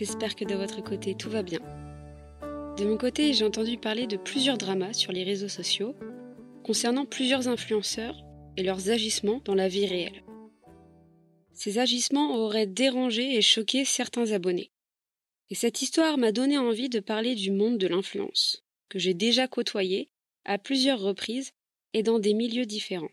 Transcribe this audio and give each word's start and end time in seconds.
j'espère 0.00 0.34
que 0.34 0.46
de 0.46 0.54
votre 0.54 0.82
côté 0.82 1.14
tout 1.14 1.28
va 1.28 1.42
bien. 1.42 1.60
De 2.78 2.86
mon 2.86 2.96
côté, 2.96 3.34
j'ai 3.34 3.44
entendu 3.44 3.76
parler 3.76 4.06
de 4.06 4.16
plusieurs 4.16 4.56
dramas 4.56 4.94
sur 4.94 5.12
les 5.12 5.24
réseaux 5.24 5.50
sociaux 5.50 5.94
concernant 6.64 7.04
plusieurs 7.04 7.48
influenceurs 7.48 8.16
et 8.56 8.62
leurs 8.62 8.88
agissements 8.88 9.42
dans 9.44 9.54
la 9.54 9.68
vie 9.68 9.84
réelle. 9.84 10.24
Ces 11.52 11.78
agissements 11.78 12.34
auraient 12.34 12.66
dérangé 12.66 13.36
et 13.36 13.42
choqué 13.42 13.84
certains 13.84 14.32
abonnés. 14.32 14.70
Et 15.50 15.54
cette 15.54 15.82
histoire 15.82 16.16
m'a 16.16 16.32
donné 16.32 16.56
envie 16.56 16.88
de 16.88 17.00
parler 17.00 17.34
du 17.34 17.50
monde 17.50 17.76
de 17.76 17.86
l'influence, 17.86 18.64
que 18.88 18.98
j'ai 18.98 19.12
déjà 19.12 19.48
côtoyé 19.48 20.08
à 20.46 20.56
plusieurs 20.56 21.00
reprises 21.00 21.52
et 21.92 22.02
dans 22.02 22.20
des 22.20 22.32
milieux 22.32 22.64
différents. 22.64 23.12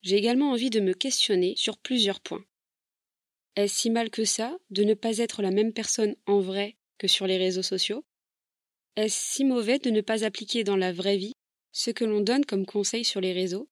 J'ai 0.00 0.16
également 0.16 0.52
envie 0.52 0.70
de 0.70 0.80
me 0.80 0.94
questionner 0.94 1.52
sur 1.58 1.76
plusieurs 1.76 2.20
points. 2.20 2.46
Est-ce 3.60 3.78
si 3.78 3.90
mal 3.90 4.08
que 4.08 4.24
ça 4.24 4.58
de 4.70 4.84
ne 4.84 4.94
pas 4.94 5.18
être 5.18 5.42
la 5.42 5.50
même 5.50 5.74
personne 5.74 6.16
en 6.24 6.40
vrai 6.40 6.78
que 6.96 7.06
sur 7.06 7.26
les 7.26 7.36
réseaux 7.36 7.62
sociaux? 7.62 8.06
Est-ce 8.96 9.34
si 9.34 9.44
mauvais 9.44 9.78
de 9.78 9.90
ne 9.90 10.00
pas 10.00 10.24
appliquer 10.24 10.64
dans 10.64 10.76
la 10.76 10.94
vraie 10.94 11.18
vie 11.18 11.34
ce 11.70 11.90
que 11.90 12.06
l'on 12.06 12.22
donne 12.22 12.46
comme 12.46 12.64
conseil 12.64 13.04
sur 13.04 13.20
les 13.20 13.34
réseaux? 13.34 13.68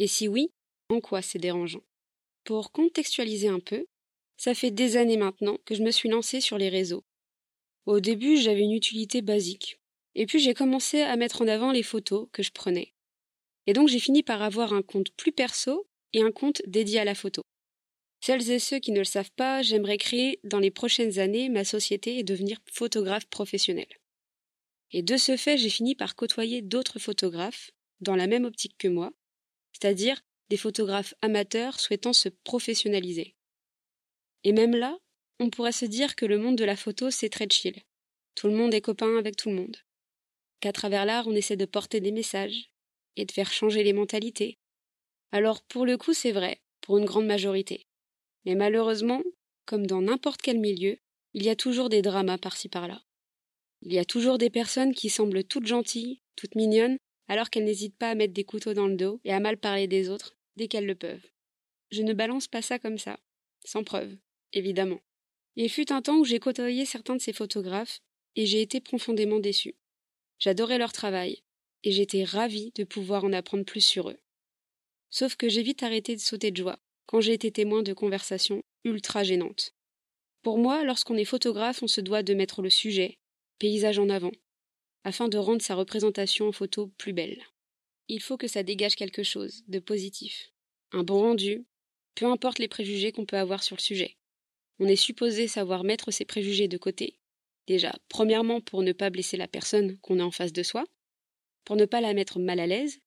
Et 0.00 0.08
si 0.08 0.26
oui, 0.26 0.50
en 0.88 1.00
quoi 1.00 1.22
c'est 1.22 1.38
dérangeant? 1.38 1.84
Pour 2.42 2.72
contextualiser 2.72 3.46
un 3.46 3.60
peu, 3.60 3.86
ça 4.38 4.54
fait 4.54 4.72
des 4.72 4.96
années 4.96 5.16
maintenant 5.16 5.58
que 5.64 5.76
je 5.76 5.84
me 5.84 5.92
suis 5.92 6.08
lancée 6.08 6.40
sur 6.40 6.58
les 6.58 6.68
réseaux. 6.68 7.04
Au 7.84 8.00
début, 8.00 8.36
j'avais 8.36 8.62
une 8.62 8.72
utilité 8.72 9.22
basique. 9.22 9.78
Et 10.16 10.26
puis 10.26 10.40
j'ai 10.40 10.52
commencé 10.52 11.02
à 11.02 11.14
mettre 11.14 11.42
en 11.42 11.46
avant 11.46 11.70
les 11.70 11.84
photos 11.84 12.26
que 12.32 12.42
je 12.42 12.50
prenais. 12.50 12.92
Et 13.68 13.72
donc 13.72 13.86
j'ai 13.86 14.00
fini 14.00 14.24
par 14.24 14.42
avoir 14.42 14.72
un 14.72 14.82
compte 14.82 15.12
plus 15.12 15.30
perso 15.30 15.86
et 16.12 16.22
un 16.22 16.32
compte 16.32 16.60
dédié 16.66 16.98
à 16.98 17.04
la 17.04 17.14
photo. 17.14 17.42
Celles 18.20 18.50
et 18.50 18.58
ceux 18.58 18.78
qui 18.78 18.92
ne 18.92 18.98
le 18.98 19.04
savent 19.04 19.30
pas, 19.36 19.62
j'aimerais 19.62 19.98
créer 19.98 20.40
dans 20.42 20.58
les 20.58 20.70
prochaines 20.70 21.18
années 21.18 21.48
ma 21.48 21.64
société 21.64 22.18
et 22.18 22.24
devenir 22.24 22.58
photographe 22.72 23.26
professionnel. 23.26 23.86
Et 24.92 25.02
de 25.02 25.16
ce 25.16 25.36
fait, 25.36 25.58
j'ai 25.58 25.68
fini 25.68 25.94
par 25.94 26.16
côtoyer 26.16 26.62
d'autres 26.62 26.98
photographes 26.98 27.70
dans 28.00 28.16
la 28.16 28.26
même 28.26 28.44
optique 28.44 28.76
que 28.78 28.88
moi, 28.88 29.12
c'est-à-dire 29.72 30.20
des 30.48 30.56
photographes 30.56 31.14
amateurs 31.22 31.80
souhaitant 31.80 32.12
se 32.12 32.28
professionnaliser. 32.28 33.34
Et 34.44 34.52
même 34.52 34.76
là, 34.76 34.98
on 35.38 35.50
pourrait 35.50 35.72
se 35.72 35.84
dire 35.84 36.14
que 36.14 36.24
le 36.24 36.38
monde 36.38 36.56
de 36.56 36.64
la 36.64 36.76
photo, 36.76 37.10
c'est 37.10 37.28
très 37.28 37.48
chill. 37.50 37.82
Tout 38.34 38.48
le 38.48 38.54
monde 38.54 38.74
est 38.74 38.80
copain 38.80 39.18
avec 39.18 39.36
tout 39.36 39.48
le 39.48 39.56
monde. 39.56 39.76
Qu'à 40.60 40.72
travers 40.72 41.04
l'art, 41.04 41.26
on 41.26 41.34
essaie 41.34 41.56
de 41.56 41.64
porter 41.64 42.00
des 42.00 42.12
messages 42.12 42.70
et 43.16 43.24
de 43.24 43.32
faire 43.32 43.52
changer 43.52 43.82
les 43.82 43.92
mentalités. 43.92 44.58
Alors, 45.32 45.62
pour 45.62 45.84
le 45.84 45.98
coup, 45.98 46.14
c'est 46.14 46.32
vrai, 46.32 46.60
pour 46.80 46.98
une 46.98 47.04
grande 47.04 47.26
majorité. 47.26 47.86
Mais 48.46 48.54
malheureusement, 48.54 49.22
comme 49.66 49.86
dans 49.86 50.00
n'importe 50.00 50.40
quel 50.40 50.58
milieu, 50.58 50.96
il 51.34 51.42
y 51.42 51.50
a 51.50 51.56
toujours 51.56 51.88
des 51.88 52.00
dramas 52.00 52.38
par-ci 52.38 52.68
par-là. 52.68 53.02
Il 53.82 53.92
y 53.92 53.98
a 53.98 54.04
toujours 54.04 54.38
des 54.38 54.50
personnes 54.50 54.94
qui 54.94 55.10
semblent 55.10 55.44
toutes 55.44 55.66
gentilles, 55.66 56.22
toutes 56.36 56.54
mignonnes, 56.54 56.96
alors 57.28 57.50
qu'elles 57.50 57.64
n'hésitent 57.64 57.98
pas 57.98 58.10
à 58.10 58.14
mettre 58.14 58.32
des 58.32 58.44
couteaux 58.44 58.72
dans 58.72 58.86
le 58.86 58.96
dos 58.96 59.20
et 59.24 59.32
à 59.32 59.40
mal 59.40 59.58
parler 59.58 59.88
des 59.88 60.08
autres 60.08 60.36
dès 60.56 60.68
qu'elles 60.68 60.86
le 60.86 60.94
peuvent. 60.94 61.28
Je 61.90 62.02
ne 62.02 62.14
balance 62.14 62.48
pas 62.48 62.62
ça 62.62 62.78
comme 62.78 62.98
ça, 62.98 63.18
sans 63.64 63.84
preuve, 63.84 64.16
évidemment. 64.52 65.00
Il 65.56 65.68
fut 65.68 65.92
un 65.92 66.02
temps 66.02 66.18
où 66.18 66.24
j'ai 66.24 66.38
côtoyé 66.38 66.86
certains 66.86 67.16
de 67.16 67.20
ces 67.20 67.32
photographes 67.32 68.00
et 68.36 68.46
j'ai 68.46 68.62
été 68.62 68.80
profondément 68.80 69.40
déçu. 69.40 69.74
J'adorais 70.38 70.78
leur 70.78 70.92
travail 70.92 71.42
et 71.82 71.92
j'étais 71.92 72.24
ravie 72.24 72.72
de 72.76 72.84
pouvoir 72.84 73.24
en 73.24 73.32
apprendre 73.32 73.64
plus 73.64 73.84
sur 73.84 74.10
eux. 74.10 74.18
Sauf 75.10 75.36
que 75.36 75.48
j'ai 75.48 75.62
vite 75.62 75.82
arrêté 75.82 76.14
de 76.14 76.20
sauter 76.20 76.50
de 76.50 76.56
joie 76.56 76.78
quand 77.06 77.20
j'ai 77.20 77.32
été 77.32 77.50
témoin 77.50 77.82
de 77.82 77.92
conversations 77.92 78.62
ultra 78.84 79.22
gênantes. 79.22 79.72
Pour 80.42 80.58
moi, 80.58 80.84
lorsqu'on 80.84 81.16
est 81.16 81.24
photographe, 81.24 81.82
on 81.82 81.88
se 81.88 82.00
doit 82.00 82.22
de 82.22 82.34
mettre 82.34 82.62
le 82.62 82.70
sujet, 82.70 83.18
paysage 83.58 83.98
en 83.98 84.08
avant, 84.08 84.32
afin 85.04 85.28
de 85.28 85.38
rendre 85.38 85.62
sa 85.62 85.74
représentation 85.74 86.48
en 86.48 86.52
photo 86.52 86.88
plus 86.98 87.12
belle. 87.12 87.42
Il 88.08 88.20
faut 88.20 88.36
que 88.36 88.48
ça 88.48 88.62
dégage 88.62 88.96
quelque 88.96 89.22
chose 89.22 89.64
de 89.66 89.78
positif, 89.78 90.52
un 90.92 91.02
bon 91.02 91.20
rendu, 91.20 91.64
peu 92.14 92.26
importe 92.26 92.58
les 92.58 92.68
préjugés 92.68 93.12
qu'on 93.12 93.26
peut 93.26 93.36
avoir 93.36 93.62
sur 93.62 93.76
le 93.76 93.82
sujet. 93.82 94.16
On 94.78 94.86
est 94.86 94.96
supposé 94.96 95.48
savoir 95.48 95.84
mettre 95.84 96.10
ses 96.10 96.24
préjugés 96.24 96.68
de 96.68 96.78
côté. 96.78 97.18
Déjà, 97.66 97.92
premièrement 98.08 98.60
pour 98.60 98.82
ne 98.82 98.92
pas 98.92 99.10
blesser 99.10 99.36
la 99.36 99.48
personne 99.48 99.98
qu'on 99.98 100.20
a 100.20 100.24
en 100.24 100.30
face 100.30 100.52
de 100.52 100.62
soi, 100.62 100.84
pour 101.64 101.76
ne 101.76 101.84
pas 101.84 102.00
la 102.00 102.14
mettre 102.14 102.38
mal 102.38 102.60
à 102.60 102.66
l'aise, 102.66 103.00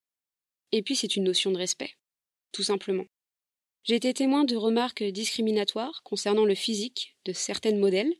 et 0.71 0.81
puis 0.81 0.95
c'est 0.95 1.15
une 1.15 1.23
notion 1.23 1.51
de 1.51 1.57
respect, 1.57 1.95
tout 2.51 2.63
simplement. 2.63 3.05
J'ai 3.83 3.95
été 3.95 4.13
témoin 4.13 4.43
de 4.43 4.55
remarques 4.55 5.03
discriminatoires 5.03 6.03
concernant 6.03 6.45
le 6.45 6.55
physique 6.55 7.17
de 7.25 7.33
certaines 7.33 7.79
modèles, 7.79 8.13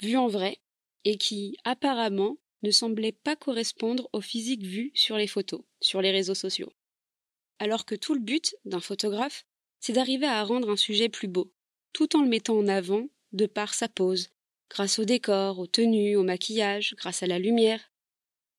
vues 0.00 0.16
en 0.16 0.26
vrai, 0.26 0.58
et 1.04 1.16
qui, 1.16 1.56
apparemment, 1.64 2.38
ne 2.62 2.70
semblaient 2.70 3.12
pas 3.12 3.36
correspondre 3.36 4.08
au 4.12 4.20
physique 4.20 4.62
vu 4.62 4.92
sur 4.94 5.16
les 5.16 5.26
photos, 5.26 5.62
sur 5.80 6.00
les 6.00 6.10
réseaux 6.10 6.34
sociaux. 6.34 6.72
Alors 7.58 7.84
que 7.84 7.94
tout 7.94 8.14
le 8.14 8.20
but 8.20 8.54
d'un 8.64 8.80
photographe, 8.80 9.44
c'est 9.80 9.92
d'arriver 9.92 10.26
à 10.26 10.44
rendre 10.44 10.70
un 10.70 10.76
sujet 10.76 11.08
plus 11.08 11.28
beau, 11.28 11.52
tout 11.92 12.16
en 12.16 12.22
le 12.22 12.28
mettant 12.28 12.56
en 12.56 12.68
avant 12.68 13.08
de 13.32 13.46
par 13.46 13.74
sa 13.74 13.88
pose, 13.88 14.30
grâce 14.70 14.98
au 14.98 15.04
décor, 15.04 15.58
aux 15.58 15.66
tenues, 15.66 16.16
au 16.16 16.22
maquillage, 16.22 16.94
grâce 16.96 17.22
à 17.22 17.26
la 17.26 17.38
lumière. 17.38 17.92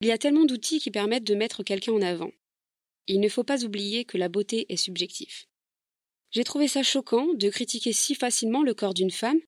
Il 0.02 0.08
y 0.08 0.12
a 0.12 0.18
tellement 0.18 0.46
d'outils 0.46 0.80
qui 0.80 0.92
permettent 0.92 1.24
de 1.24 1.36
mettre 1.36 1.64
quelqu'un 1.64 1.94
en 1.94 2.02
avant. 2.02 2.32
il 3.08 3.20
ne 3.20 3.30
faut 3.30 3.44
pas 3.44 3.64
oublier 3.66 4.06
que 4.06 4.18
la 4.18 4.30
beauté 4.30 4.66
est 4.70 4.78
subjective. 4.78 5.46
J'ai 6.34 6.44
trouvé 6.44 6.68
ça 6.68 6.82
choquant 6.82 7.34
de 7.36 7.50
critiquer 7.50 7.94
si 7.94 8.16
facilement 8.16 8.64
le 8.64 8.74
corps 8.74 8.96
d'une 8.96 9.12
femme, 9.12 9.40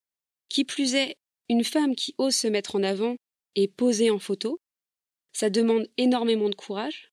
qui 0.50 0.66
plus 0.66 0.94
est 0.94 1.18
une 1.50 1.64
femme 1.64 1.96
qui 1.96 2.14
ose 2.20 2.36
se 2.36 2.48
mettre 2.48 2.76
en 2.76 2.84
avant 2.84 3.16
et 3.56 3.68
poser 3.68 4.12
en 4.12 4.20
photo. 4.20 4.62
Ça 5.34 5.50
demande 5.50 5.90
énormément 5.98 6.50
de 6.50 6.56
courage. 6.56 7.12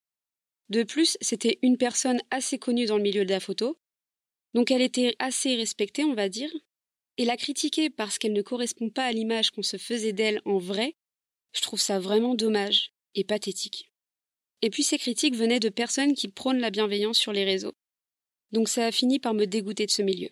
De 0.69 0.83
plus, 0.83 1.17
c'était 1.21 1.57
une 1.63 1.77
personne 1.77 2.21
assez 2.29 2.59
connue 2.59 2.85
dans 2.85 2.97
le 2.97 3.03
milieu 3.03 3.25
de 3.25 3.31
la 3.31 3.39
photo, 3.39 3.77
donc 4.53 4.69
elle 4.69 4.81
était 4.81 5.15
assez 5.17 5.55
respectée, 5.55 6.03
on 6.03 6.13
va 6.13 6.29
dire, 6.29 6.51
et 7.17 7.25
la 7.25 7.37
critiquer 7.37 7.89
parce 7.89 8.17
qu'elle 8.17 8.33
ne 8.33 8.41
correspond 8.41 8.89
pas 8.89 9.05
à 9.05 9.11
l'image 9.11 9.49
qu'on 9.51 9.63
se 9.63 9.77
faisait 9.77 10.13
d'elle 10.13 10.41
en 10.45 10.59
vrai, 10.59 10.95
je 11.53 11.61
trouve 11.61 11.81
ça 11.81 11.99
vraiment 11.99 12.35
dommage 12.35 12.91
et 13.15 13.23
pathétique. 13.23 13.91
Et 14.61 14.69
puis 14.69 14.83
ces 14.83 14.97
critiques 14.97 15.35
venaient 15.35 15.59
de 15.59 15.69
personnes 15.69 16.13
qui 16.13 16.27
prônent 16.27 16.59
la 16.59 16.71
bienveillance 16.71 17.17
sur 17.17 17.33
les 17.33 17.43
réseaux. 17.43 17.73
Donc 18.53 18.69
ça 18.69 18.85
a 18.85 18.91
fini 18.91 19.19
par 19.19 19.33
me 19.33 19.45
dégoûter 19.45 19.85
de 19.85 19.91
ce 19.91 20.01
milieu. 20.01 20.29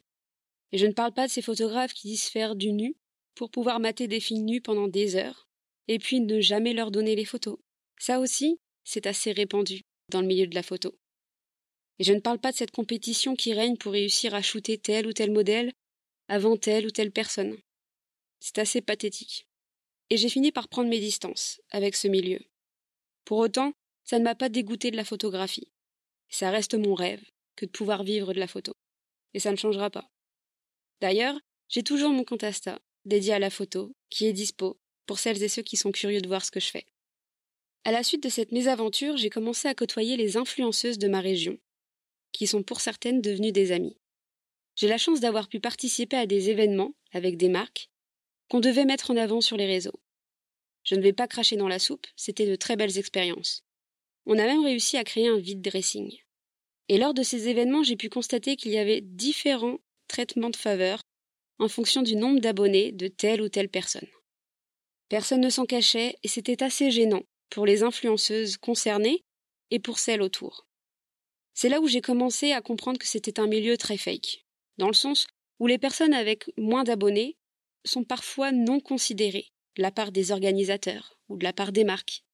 Et 0.71 0.77
je 0.77 0.85
ne 0.85 0.93
parle 0.93 1.13
pas 1.13 1.27
de 1.27 1.31
ces 1.31 1.41
photographes 1.41 1.93
qui 1.93 2.07
disent 2.07 2.29
faire 2.29 2.55
du 2.55 2.71
nu 2.71 2.95
pour 3.35 3.49
pouvoir 3.49 3.79
mater 3.79 4.07
des 4.07 4.19
filles 4.19 4.43
nues 4.43 4.61
pendant 4.61 4.87
des 4.87 5.15
heures, 5.15 5.49
et 5.87 5.99
puis 5.99 6.21
ne 6.21 6.39
jamais 6.39 6.73
leur 6.73 6.91
donner 6.91 7.15
les 7.15 7.25
photos. 7.25 7.57
Ça 7.97 8.19
aussi, 8.19 8.59
c'est 8.83 9.07
assez 9.07 9.31
répandu 9.31 9.81
dans 10.09 10.21
le 10.21 10.27
milieu 10.27 10.47
de 10.47 10.55
la 10.55 10.63
photo. 10.63 10.97
Et 11.99 12.03
je 12.03 12.13
ne 12.13 12.19
parle 12.19 12.39
pas 12.39 12.51
de 12.51 12.57
cette 12.57 12.71
compétition 12.71 13.35
qui 13.35 13.53
règne 13.53 13.77
pour 13.77 13.91
réussir 13.91 14.33
à 14.33 14.41
shooter 14.41 14.77
tel 14.77 15.07
ou 15.07 15.13
tel 15.13 15.31
modèle 15.31 15.71
avant 16.27 16.57
telle 16.57 16.85
ou 16.85 16.91
telle 16.91 17.11
personne. 17.11 17.57
C'est 18.39 18.59
assez 18.59 18.81
pathétique. 18.81 19.47
Et 20.09 20.17
j'ai 20.17 20.29
fini 20.29 20.51
par 20.51 20.67
prendre 20.67 20.89
mes 20.89 20.99
distances 20.99 21.61
avec 21.69 21.95
ce 21.95 22.07
milieu. 22.07 22.39
Pour 23.25 23.37
autant, 23.37 23.73
ça 24.03 24.19
ne 24.19 24.23
m'a 24.23 24.35
pas 24.35 24.49
dégoûté 24.49 24.91
de 24.91 24.97
la 24.97 25.05
photographie. 25.05 25.71
Ça 26.29 26.49
reste 26.49 26.73
mon 26.75 26.95
rêve, 26.95 27.23
que 27.55 27.65
de 27.65 27.71
pouvoir 27.71 28.03
vivre 28.03 28.33
de 28.33 28.39
la 28.39 28.47
photo. 28.47 28.73
Et 29.33 29.39
ça 29.39 29.51
ne 29.51 29.57
changera 29.57 29.89
pas. 29.89 30.09
D'ailleurs, 31.01 31.39
j'ai 31.69 31.83
toujours 31.83 32.11
mon 32.11 32.23
compte 32.23 32.45
dédié 33.05 33.33
à 33.33 33.39
la 33.39 33.49
photo, 33.49 33.95
qui 34.09 34.25
est 34.25 34.33
dispo, 34.33 34.79
pour 35.05 35.19
celles 35.19 35.41
et 35.41 35.47
ceux 35.47 35.61
qui 35.61 35.77
sont 35.77 35.91
curieux 35.91 36.21
de 36.21 36.27
voir 36.27 36.45
ce 36.45 36.51
que 36.51 36.59
je 36.59 36.69
fais. 36.69 36.85
À 37.83 37.91
la 37.91 38.03
suite 38.03 38.23
de 38.23 38.29
cette 38.29 38.51
mésaventure, 38.51 39.17
j'ai 39.17 39.29
commencé 39.29 39.67
à 39.67 39.73
côtoyer 39.73 40.17
les 40.17 40.37
influenceuses 40.37 40.99
de 40.99 41.07
ma 41.07 41.19
région, 41.19 41.57
qui 42.31 42.45
sont 42.45 42.61
pour 42.61 42.79
certaines 42.79 43.21
devenues 43.21 43.51
des 43.51 43.71
amies. 43.71 43.97
J'ai 44.75 44.87
la 44.87 44.97
chance 44.97 45.19
d'avoir 45.19 45.47
pu 45.47 45.59
participer 45.59 46.17
à 46.17 46.27
des 46.27 46.49
événements 46.49 46.93
avec 47.11 47.37
des 47.37 47.49
marques 47.49 47.89
qu'on 48.49 48.59
devait 48.59 48.85
mettre 48.85 49.11
en 49.11 49.17
avant 49.17 49.41
sur 49.41 49.57
les 49.57 49.65
réseaux. 49.65 49.99
Je 50.83 50.95
ne 50.95 51.01
vais 51.01 51.13
pas 51.13 51.27
cracher 51.27 51.55
dans 51.55 51.67
la 51.67 51.79
soupe, 51.79 52.07
c'était 52.15 52.47
de 52.47 52.55
très 52.55 52.75
belles 52.75 52.97
expériences. 52.97 53.63
On 54.25 54.37
a 54.37 54.45
même 54.45 54.63
réussi 54.63 54.97
à 54.97 55.03
créer 55.03 55.27
un 55.27 55.37
vide 55.37 55.61
dressing. 55.61 56.17
Et 56.91 56.97
lors 56.97 57.13
de 57.13 57.23
ces 57.23 57.47
événements, 57.47 57.83
j'ai 57.83 57.95
pu 57.95 58.09
constater 58.09 58.57
qu'il 58.57 58.73
y 58.73 58.77
avait 58.77 58.99
différents 58.99 59.79
traitements 60.09 60.49
de 60.49 60.57
faveur 60.57 60.99
en 61.57 61.69
fonction 61.69 62.01
du 62.01 62.17
nombre 62.17 62.41
d'abonnés 62.41 62.91
de 62.91 63.07
telle 63.07 63.41
ou 63.41 63.47
telle 63.47 63.69
personne. 63.69 64.09
Personne 65.07 65.39
ne 65.39 65.49
s'en 65.49 65.65
cachait 65.65 66.17
et 66.21 66.27
c'était 66.27 66.61
assez 66.61 66.91
gênant 66.91 67.23
pour 67.49 67.65
les 67.65 67.83
influenceuses 67.83 68.57
concernées 68.57 69.23
et 69.69 69.79
pour 69.79 69.99
celles 69.99 70.21
autour. 70.21 70.67
C'est 71.53 71.69
là 71.69 71.79
où 71.79 71.87
j'ai 71.87 72.01
commencé 72.01 72.51
à 72.51 72.59
comprendre 72.59 72.99
que 72.99 73.07
c'était 73.07 73.39
un 73.39 73.47
milieu 73.47 73.77
très 73.77 73.95
fake, 73.95 74.43
dans 74.77 74.87
le 74.87 74.93
sens 74.93 75.27
où 75.59 75.67
les 75.67 75.77
personnes 75.77 76.13
avec 76.13 76.51
moins 76.57 76.83
d'abonnés 76.83 77.37
sont 77.85 78.03
parfois 78.03 78.51
non 78.51 78.81
considérées 78.81 79.47
de 79.77 79.81
la 79.81 79.91
part 79.91 80.11
des 80.11 80.33
organisateurs 80.33 81.17
ou 81.29 81.37
de 81.37 81.45
la 81.45 81.53
part 81.53 81.71
des 81.71 81.85
marques. 81.85 82.25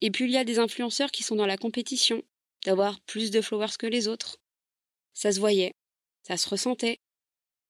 Et 0.00 0.10
puis 0.10 0.24
il 0.24 0.32
y 0.32 0.36
a 0.36 0.42
des 0.42 0.58
influenceurs 0.58 1.12
qui 1.12 1.22
sont 1.22 1.36
dans 1.36 1.46
la 1.46 1.56
compétition 1.56 2.24
d'avoir 2.64 3.00
plus 3.02 3.30
de 3.30 3.40
followers 3.40 3.76
que 3.78 3.86
les 3.86 4.08
autres. 4.08 4.38
Ça 5.14 5.32
se 5.32 5.40
voyait, 5.40 5.74
ça 6.22 6.36
se 6.36 6.48
ressentait. 6.48 6.98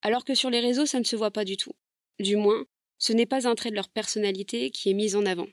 Alors 0.03 0.25
que 0.25 0.35
sur 0.35 0.51
les 0.51 0.61
réseaux, 0.61 0.87
ça 0.87 0.99
ne 0.99 1.05
se 1.05 1.17
voit 1.17 1.31
pas 1.31 1.45
du 1.45 1.57
tout. 1.57 1.73
Du 2.19 2.37
moins, 2.37 2.65
ce 2.99 3.13
n'est 3.13 3.27
pas 3.27 3.49
un 3.49 3.55
trait 3.55 3.71
de 3.71 3.77
leur 3.77 3.89
personnalité 3.89 4.71
qui 4.71 4.91
est 4.91 4.95
mis 4.95 5.17
en 5.17 5.27
avant. 5.27 5.49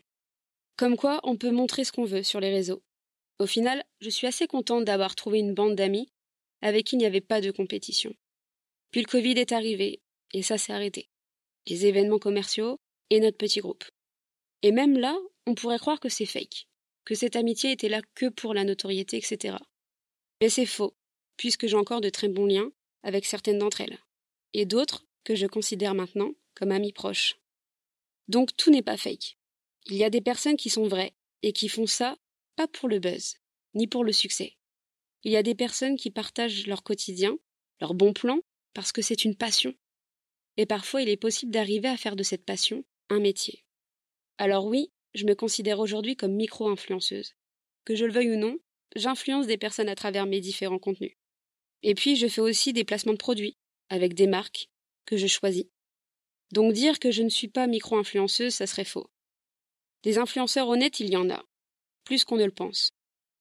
Comme 0.75 0.97
quoi, 0.97 1.19
on 1.23 1.37
peut 1.37 1.51
montrer 1.51 1.83
ce 1.83 1.91
qu'on 1.91 2.05
veut 2.05 2.23
sur 2.23 2.39
les 2.39 2.51
réseaux. 2.51 2.83
Au 3.39 3.45
final, 3.45 3.83
je 4.01 4.09
suis 4.09 4.27
assez 4.27 4.47
contente 4.47 4.85
d'avoir 4.85 5.15
trouvé 5.15 5.39
une 5.39 5.53
bande 5.53 5.75
d'amis 5.75 6.11
avec 6.61 6.85
qui 6.85 6.95
il 6.95 6.99
n'y 6.99 7.05
avait 7.05 7.21
pas 7.21 7.41
de 7.41 7.51
compétition. 7.51 8.13
Puis 8.91 9.01
le 9.01 9.07
Covid 9.07 9.33
est 9.33 9.51
arrivé, 9.51 10.01
et 10.33 10.41
ça 10.41 10.57
s'est 10.57 10.73
arrêté. 10.73 11.09
Les 11.67 11.85
événements 11.85 12.19
commerciaux 12.19 12.79
et 13.09 13.19
notre 13.19 13.37
petit 13.37 13.59
groupe. 13.59 13.83
Et 14.63 14.71
même 14.71 14.97
là, 14.97 15.17
on 15.45 15.55
pourrait 15.55 15.77
croire 15.77 15.99
que 15.99 16.09
c'est 16.09 16.25
fake, 16.25 16.67
que 17.07 17.15
cette 17.15 17.37
amitié 17.37 17.71
était 17.71 17.87
là 17.87 18.01
que 18.15 18.25
pour 18.25 18.53
la 18.53 18.65
notoriété, 18.65 19.15
etc. 19.15 19.55
Mais 20.41 20.49
c'est 20.49 20.65
faux, 20.65 20.93
puisque 21.37 21.65
j'ai 21.65 21.77
encore 21.77 22.01
de 22.01 22.09
très 22.09 22.27
bons 22.27 22.45
liens 22.45 22.69
avec 23.01 23.25
certaines 23.25 23.59
d'entre 23.59 23.79
elles, 23.79 23.97
et 24.51 24.65
d'autres 24.65 25.05
que 25.23 25.33
je 25.33 25.47
considère 25.47 25.95
maintenant 25.95 26.33
comme 26.53 26.73
amis 26.73 26.91
proches. 26.91 27.39
Donc 28.27 28.53
tout 28.57 28.71
n'est 28.71 28.81
pas 28.81 28.97
fake. 28.97 29.37
Il 29.85 29.95
y 29.95 30.03
a 30.03 30.09
des 30.09 30.19
personnes 30.19 30.57
qui 30.57 30.69
sont 30.69 30.89
vraies 30.89 31.15
et 31.43 31.53
qui 31.53 31.69
font 31.69 31.87
ça 31.87 32.17
pas 32.57 32.67
pour 32.67 32.89
le 32.89 32.99
buzz, 32.99 33.37
ni 33.73 33.87
pour 33.87 34.03
le 34.03 34.11
succès. 34.11 34.57
Il 35.23 35.31
y 35.31 35.37
a 35.37 35.43
des 35.43 35.55
personnes 35.55 35.95
qui 35.95 36.11
partagent 36.11 36.67
leur 36.67 36.83
quotidien, 36.83 37.37
leurs 37.79 37.93
bons 37.93 38.11
plans, 38.11 38.41
parce 38.73 38.91
que 38.91 39.01
c'est 39.01 39.23
une 39.23 39.37
passion. 39.37 39.73
Et 40.57 40.65
parfois 40.65 41.03
il 41.03 41.07
est 41.07 41.15
possible 41.15 41.53
d'arriver 41.53 41.87
à 41.87 41.95
faire 41.95 42.17
de 42.17 42.23
cette 42.23 42.43
passion 42.43 42.83
un 43.07 43.21
métier. 43.21 43.63
Alors 44.37 44.65
oui, 44.65 44.91
je 45.13 45.25
me 45.25 45.35
considère 45.35 45.79
aujourd'hui 45.79 46.15
comme 46.15 46.33
micro-influenceuse. 46.33 47.35
Que 47.85 47.95
je 47.95 48.05
le 48.05 48.13
veuille 48.13 48.31
ou 48.31 48.37
non, 48.37 48.57
j'influence 48.95 49.47
des 49.47 49.57
personnes 49.57 49.89
à 49.89 49.95
travers 49.95 50.25
mes 50.25 50.39
différents 50.39 50.79
contenus. 50.79 51.15
Et 51.83 51.95
puis 51.95 52.15
je 52.15 52.27
fais 52.27 52.41
aussi 52.41 52.73
des 52.73 52.83
placements 52.83 53.13
de 53.13 53.17
produits, 53.17 53.57
avec 53.89 54.13
des 54.13 54.27
marques 54.27 54.69
que 55.05 55.17
je 55.17 55.27
choisis. 55.27 55.65
Donc 56.51 56.73
dire 56.73 56.99
que 56.99 57.11
je 57.11 57.23
ne 57.23 57.29
suis 57.29 57.47
pas 57.47 57.67
micro-influenceuse, 57.67 58.53
ça 58.53 58.67
serait 58.67 58.85
faux. 58.85 59.09
Des 60.03 60.17
influenceurs 60.17 60.69
honnêtes, 60.69 60.99
il 60.99 61.09
y 61.09 61.17
en 61.17 61.29
a, 61.29 61.43
plus 62.03 62.23
qu'on 62.23 62.37
ne 62.37 62.45
le 62.45 62.51
pense. 62.51 62.91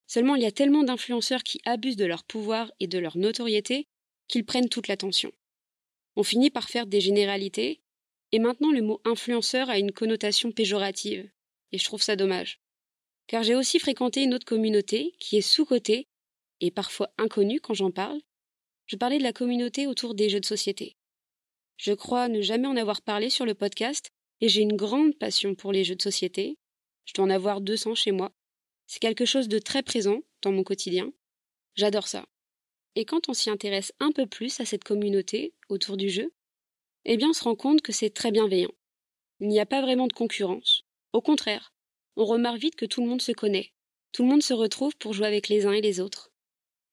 Seulement 0.06 0.36
il 0.36 0.42
y 0.42 0.46
a 0.46 0.52
tellement 0.52 0.84
d'influenceurs 0.84 1.42
qui 1.42 1.60
abusent 1.64 1.96
de 1.96 2.04
leur 2.04 2.24
pouvoir 2.24 2.72
et 2.80 2.86
de 2.86 2.98
leur 2.98 3.16
notoriété 3.16 3.88
qu'ils 4.28 4.44
prennent 4.44 4.68
toute 4.68 4.88
l'attention. 4.88 5.32
On 6.16 6.22
finit 6.22 6.50
par 6.50 6.68
faire 6.68 6.86
des 6.86 7.00
généralités, 7.00 7.80
et 8.32 8.38
maintenant 8.38 8.72
le 8.72 8.82
mot 8.82 9.00
influenceur 9.04 9.70
a 9.70 9.78
une 9.78 9.92
connotation 9.92 10.50
péjorative, 10.50 11.30
et 11.72 11.78
je 11.78 11.84
trouve 11.84 12.02
ça 12.02 12.16
dommage. 12.16 12.60
Car 13.26 13.42
j'ai 13.42 13.54
aussi 13.54 13.78
fréquenté 13.78 14.22
une 14.22 14.34
autre 14.34 14.46
communauté 14.46 15.14
qui 15.18 15.36
est 15.36 15.42
sous-cotée 15.42 16.08
et 16.60 16.70
parfois 16.70 17.10
inconnue 17.18 17.60
quand 17.60 17.74
j'en 17.74 17.90
parle. 17.90 18.20
Je 18.86 18.96
parlais 18.96 19.18
de 19.18 19.22
la 19.22 19.32
communauté 19.32 19.86
autour 19.86 20.14
des 20.14 20.28
jeux 20.28 20.40
de 20.40 20.46
société. 20.46 20.96
Je 21.76 21.92
crois 21.92 22.28
ne 22.28 22.40
jamais 22.40 22.68
en 22.68 22.76
avoir 22.76 23.02
parlé 23.02 23.28
sur 23.28 23.44
le 23.44 23.54
podcast, 23.54 24.10
et 24.40 24.48
j'ai 24.48 24.62
une 24.62 24.76
grande 24.76 25.16
passion 25.18 25.54
pour 25.54 25.72
les 25.72 25.84
jeux 25.84 25.96
de 25.96 26.02
société. 26.02 26.58
Je 27.04 27.14
dois 27.14 27.24
en 27.24 27.30
avoir 27.30 27.60
200 27.60 27.94
chez 27.94 28.12
moi. 28.12 28.32
C'est 28.86 29.00
quelque 29.00 29.24
chose 29.24 29.48
de 29.48 29.58
très 29.58 29.82
présent 29.82 30.20
dans 30.42 30.52
mon 30.52 30.62
quotidien. 30.62 31.12
J'adore 31.74 32.08
ça. 32.08 32.26
Et 32.94 33.04
quand 33.04 33.28
on 33.28 33.34
s'y 33.34 33.50
intéresse 33.50 33.92
un 34.00 34.12
peu 34.12 34.26
plus 34.26 34.60
à 34.60 34.64
cette 34.64 34.84
communauté 34.84 35.52
autour 35.68 35.96
du 35.96 36.08
jeu, 36.08 36.32
eh 37.04 37.16
bien 37.16 37.30
on 37.30 37.34
se 37.34 37.44
rend 37.44 37.56
compte 37.56 37.82
que 37.82 37.92
c'est 37.92 38.10
très 38.10 38.30
bienveillant. 38.30 38.72
Il 39.40 39.48
n'y 39.48 39.60
a 39.60 39.66
pas 39.66 39.82
vraiment 39.82 40.06
de 40.06 40.12
concurrence. 40.12 40.85
Au 41.16 41.22
contraire, 41.22 41.72
on 42.16 42.26
remarque 42.26 42.58
vite 42.58 42.76
que 42.76 42.84
tout 42.84 43.00
le 43.00 43.08
monde 43.08 43.22
se 43.22 43.32
connaît. 43.32 43.72
Tout 44.12 44.22
le 44.22 44.28
monde 44.28 44.42
se 44.42 44.52
retrouve 44.52 44.94
pour 44.98 45.14
jouer 45.14 45.26
avec 45.26 45.48
les 45.48 45.64
uns 45.64 45.72
et 45.72 45.80
les 45.80 45.98
autres. 45.98 46.30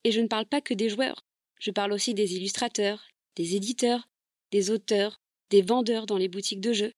Et 0.02 0.12
je 0.12 0.20
ne 0.22 0.28
parle 0.28 0.46
pas 0.46 0.62
que 0.62 0.72
des 0.72 0.88
joueurs. 0.88 1.26
Je 1.60 1.70
parle 1.70 1.92
aussi 1.92 2.14
des 2.14 2.34
illustrateurs, 2.34 3.04
des 3.36 3.54
éditeurs, 3.54 4.08
des 4.50 4.70
auteurs, 4.70 5.20
des 5.50 5.60
vendeurs 5.60 6.06
dans 6.06 6.16
les 6.16 6.28
boutiques 6.28 6.62
de 6.62 6.72
jeux. 6.72 6.94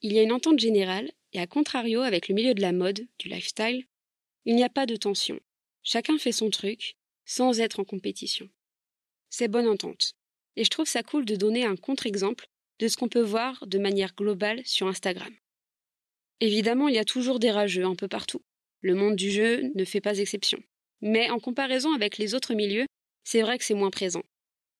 Il 0.00 0.12
y 0.12 0.20
a 0.20 0.22
une 0.22 0.30
entente 0.30 0.60
générale, 0.60 1.10
et 1.32 1.40
à 1.40 1.48
contrario 1.48 2.02
avec 2.02 2.28
le 2.28 2.36
milieu 2.36 2.54
de 2.54 2.62
la 2.62 2.70
mode, 2.70 3.08
du 3.18 3.28
lifestyle, 3.28 3.84
il 4.44 4.54
n'y 4.54 4.62
a 4.62 4.70
pas 4.70 4.86
de 4.86 4.94
tension. 4.94 5.40
Chacun 5.82 6.18
fait 6.18 6.30
son 6.30 6.50
truc, 6.50 6.96
sans 7.24 7.58
être 7.58 7.80
en 7.80 7.84
compétition. 7.84 8.48
C'est 9.28 9.48
bonne 9.48 9.66
entente. 9.66 10.14
Et 10.54 10.62
je 10.62 10.70
trouve 10.70 10.86
ça 10.86 11.02
cool 11.02 11.24
de 11.24 11.34
donner 11.34 11.64
un 11.64 11.74
contre-exemple 11.74 12.48
de 12.78 12.86
ce 12.86 12.96
qu'on 12.96 13.08
peut 13.08 13.22
voir 13.22 13.66
de 13.66 13.78
manière 13.80 14.14
globale 14.14 14.64
sur 14.64 14.86
Instagram. 14.86 15.34
Évidemment, 16.40 16.86
il 16.86 16.94
y 16.94 16.98
a 16.98 17.04
toujours 17.04 17.40
des 17.40 17.50
rageux 17.50 17.84
un 17.84 17.96
peu 17.96 18.06
partout. 18.06 18.42
Le 18.80 18.94
monde 18.94 19.16
du 19.16 19.30
jeu 19.30 19.72
ne 19.74 19.84
fait 19.84 20.00
pas 20.00 20.18
exception. 20.18 20.62
Mais 21.00 21.30
en 21.30 21.40
comparaison 21.40 21.92
avec 21.94 22.16
les 22.16 22.34
autres 22.34 22.54
milieux, 22.54 22.86
c'est 23.24 23.42
vrai 23.42 23.58
que 23.58 23.64
c'est 23.64 23.74
moins 23.74 23.90
présent. 23.90 24.22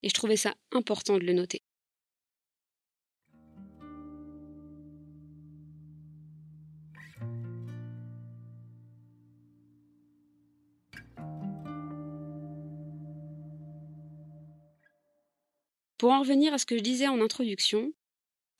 Et 0.04 0.08
je 0.08 0.14
trouvais 0.14 0.36
ça 0.36 0.54
important 0.70 1.18
de 1.18 1.24
le 1.24 1.32
noter. 1.32 1.62
Pour 15.98 16.12
en 16.12 16.20
revenir 16.20 16.54
à 16.54 16.58
ce 16.58 16.66
que 16.66 16.78
je 16.78 16.82
disais 16.82 17.08
en 17.08 17.20
introduction, 17.20 17.92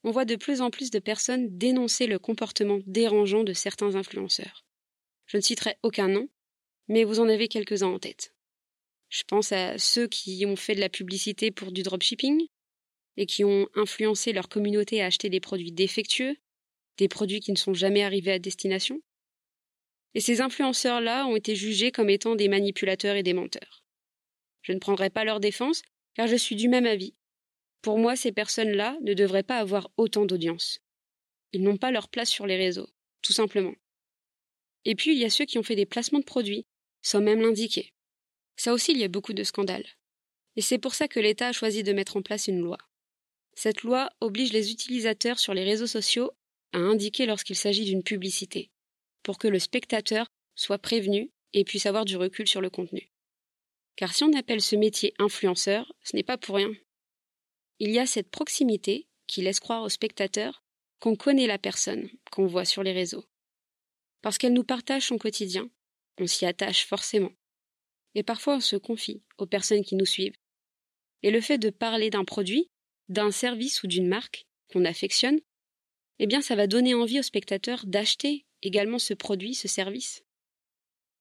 on 0.03 0.11
voit 0.11 0.25
de 0.25 0.35
plus 0.35 0.61
en 0.61 0.69
plus 0.69 0.91
de 0.91 0.99
personnes 0.99 1.57
dénoncer 1.57 2.07
le 2.07 2.19
comportement 2.19 2.79
dérangeant 2.85 3.43
de 3.43 3.53
certains 3.53 3.95
influenceurs. 3.95 4.65
Je 5.25 5.37
ne 5.37 5.41
citerai 5.41 5.75
aucun 5.83 6.07
nom, 6.07 6.29
mais 6.87 7.03
vous 7.03 7.19
en 7.19 7.29
avez 7.29 7.47
quelques-uns 7.47 7.93
en 7.93 7.99
tête. 7.99 8.33
Je 9.09 9.23
pense 9.27 9.51
à 9.51 9.77
ceux 9.77 10.07
qui 10.07 10.45
ont 10.45 10.55
fait 10.55 10.75
de 10.75 10.79
la 10.79 10.89
publicité 10.89 11.51
pour 11.51 11.71
du 11.71 11.83
dropshipping 11.83 12.47
et 13.17 13.25
qui 13.25 13.43
ont 13.43 13.67
influencé 13.75 14.31
leur 14.31 14.49
communauté 14.49 15.01
à 15.01 15.07
acheter 15.07 15.29
des 15.29 15.39
produits 15.39 15.71
défectueux, 15.71 16.37
des 16.97 17.07
produits 17.07 17.39
qui 17.39 17.51
ne 17.51 17.57
sont 17.57 17.73
jamais 17.73 18.03
arrivés 18.03 18.31
à 18.31 18.39
destination. 18.39 19.01
Et 20.13 20.21
ces 20.21 20.41
influenceurs-là 20.41 21.27
ont 21.27 21.35
été 21.35 21.55
jugés 21.55 21.91
comme 21.91 22.09
étant 22.09 22.35
des 22.35 22.47
manipulateurs 22.47 23.15
et 23.15 23.23
des 23.23 23.33
menteurs. 23.33 23.83
Je 24.61 24.73
ne 24.73 24.79
prendrai 24.79 25.09
pas 25.09 25.23
leur 25.23 25.39
défense, 25.39 25.81
car 26.13 26.27
je 26.27 26.35
suis 26.35 26.55
du 26.55 26.69
même 26.69 26.85
avis. 26.85 27.15
Pour 27.81 27.97
moi, 27.97 28.15
ces 28.15 28.31
personnes-là 28.31 28.97
ne 29.01 29.13
devraient 29.13 29.43
pas 29.43 29.57
avoir 29.57 29.89
autant 29.97 30.25
d'audience. 30.25 30.79
Ils 31.53 31.63
n'ont 31.63 31.77
pas 31.77 31.91
leur 31.91 32.09
place 32.09 32.29
sur 32.29 32.45
les 32.45 32.57
réseaux, 32.57 32.89
tout 33.21 33.33
simplement. 33.33 33.73
Et 34.85 34.95
puis, 34.95 35.13
il 35.13 35.17
y 35.17 35.25
a 35.25 35.29
ceux 35.29 35.45
qui 35.45 35.57
ont 35.57 35.63
fait 35.63 35.75
des 35.75 35.85
placements 35.85 36.19
de 36.19 36.25
produits, 36.25 36.65
sans 37.01 37.21
même 37.21 37.41
l'indiquer. 37.41 37.93
Ça 38.57 38.73
aussi, 38.73 38.91
il 38.91 38.97
y 38.97 39.03
a 39.03 39.09
beaucoup 39.09 39.33
de 39.33 39.43
scandales. 39.43 39.85
Et 40.57 40.61
c'est 40.61 40.77
pour 40.77 40.93
ça 40.93 41.07
que 41.07 41.19
l'État 41.19 41.47
a 41.47 41.53
choisi 41.53 41.83
de 41.83 41.93
mettre 41.93 42.17
en 42.17 42.21
place 42.21 42.47
une 42.47 42.59
loi. 42.59 42.77
Cette 43.53 43.83
loi 43.83 44.09
oblige 44.19 44.51
les 44.51 44.71
utilisateurs 44.71 45.39
sur 45.39 45.53
les 45.53 45.63
réseaux 45.63 45.87
sociaux 45.87 46.31
à 46.73 46.77
indiquer 46.77 47.25
lorsqu'il 47.25 47.55
s'agit 47.55 47.85
d'une 47.85 48.03
publicité, 48.03 48.69
pour 49.23 49.37
que 49.37 49.47
le 49.47 49.59
spectateur 49.59 50.27
soit 50.55 50.77
prévenu 50.77 51.31
et 51.53 51.63
puisse 51.63 51.85
avoir 51.85 52.05
du 52.05 52.17
recul 52.17 52.47
sur 52.47 52.61
le 52.61 52.69
contenu. 52.69 53.09
Car 53.95 54.13
si 54.13 54.23
on 54.23 54.33
appelle 54.33 54.61
ce 54.61 54.75
métier 54.75 55.13
influenceur, 55.17 55.93
ce 56.03 56.15
n'est 56.15 56.23
pas 56.23 56.37
pour 56.37 56.55
rien 56.55 56.71
il 57.79 57.91
y 57.91 57.99
a 57.99 58.05
cette 58.05 58.29
proximité 58.29 59.07
qui 59.25 59.41
laisse 59.41 59.59
croire 59.59 59.83
au 59.83 59.89
spectateur 59.89 60.63
qu'on 60.99 61.15
connaît 61.15 61.47
la 61.47 61.57
personne 61.57 62.09
qu'on 62.31 62.45
voit 62.45 62.65
sur 62.65 62.83
les 62.83 62.91
réseaux. 62.91 63.25
Parce 64.21 64.37
qu'elle 64.37 64.53
nous 64.53 64.65
partage 64.65 65.07
son 65.07 65.17
quotidien, 65.17 65.69
on 66.17 66.27
s'y 66.27 66.45
attache 66.45 66.85
forcément. 66.85 67.31
Et 68.15 68.23
parfois 68.23 68.57
on 68.57 68.59
se 68.59 68.75
confie 68.75 69.23
aux 69.37 69.45
personnes 69.45 69.83
qui 69.83 69.95
nous 69.95 70.05
suivent. 70.05 70.35
Et 71.23 71.31
le 71.31 71.41
fait 71.41 71.57
de 71.57 71.69
parler 71.69 72.09
d'un 72.09 72.25
produit, 72.25 72.69
d'un 73.07 73.31
service 73.31 73.81
ou 73.83 73.87
d'une 73.87 74.07
marque 74.07 74.45
qu'on 74.71 74.83
affectionne, 74.83 75.39
eh 76.19 76.27
bien 76.27 76.41
ça 76.41 76.55
va 76.55 76.67
donner 76.67 76.93
envie 76.93 77.19
au 77.19 77.23
spectateur 77.23 77.85
d'acheter 77.85 78.45
également 78.61 78.99
ce 78.99 79.13
produit, 79.13 79.55
ce 79.55 79.69
service. 79.69 80.23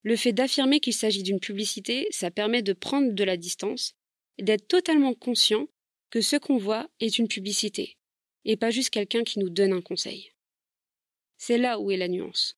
Le 0.02 0.16
fait 0.16 0.32
d'affirmer 0.32 0.80
qu'il 0.80 0.94
s'agit 0.94 1.22
d'une 1.22 1.40
publicité, 1.40 2.08
ça 2.10 2.30
permet 2.30 2.62
de 2.62 2.72
prendre 2.72 3.12
de 3.12 3.24
la 3.24 3.36
distance 3.36 3.94
d'être 4.38 4.68
totalement 4.68 5.14
conscient 5.14 5.66
que 6.10 6.20
ce 6.20 6.36
qu'on 6.36 6.58
voit 6.58 6.88
est 7.00 7.18
une 7.18 7.28
publicité, 7.28 7.96
et 8.44 8.56
pas 8.56 8.70
juste 8.70 8.90
quelqu'un 8.90 9.24
qui 9.24 9.38
nous 9.38 9.50
donne 9.50 9.72
un 9.72 9.82
conseil. 9.82 10.32
C'est 11.36 11.58
là 11.58 11.78
où 11.78 11.90
est 11.90 11.96
la 11.96 12.08
nuance. 12.08 12.56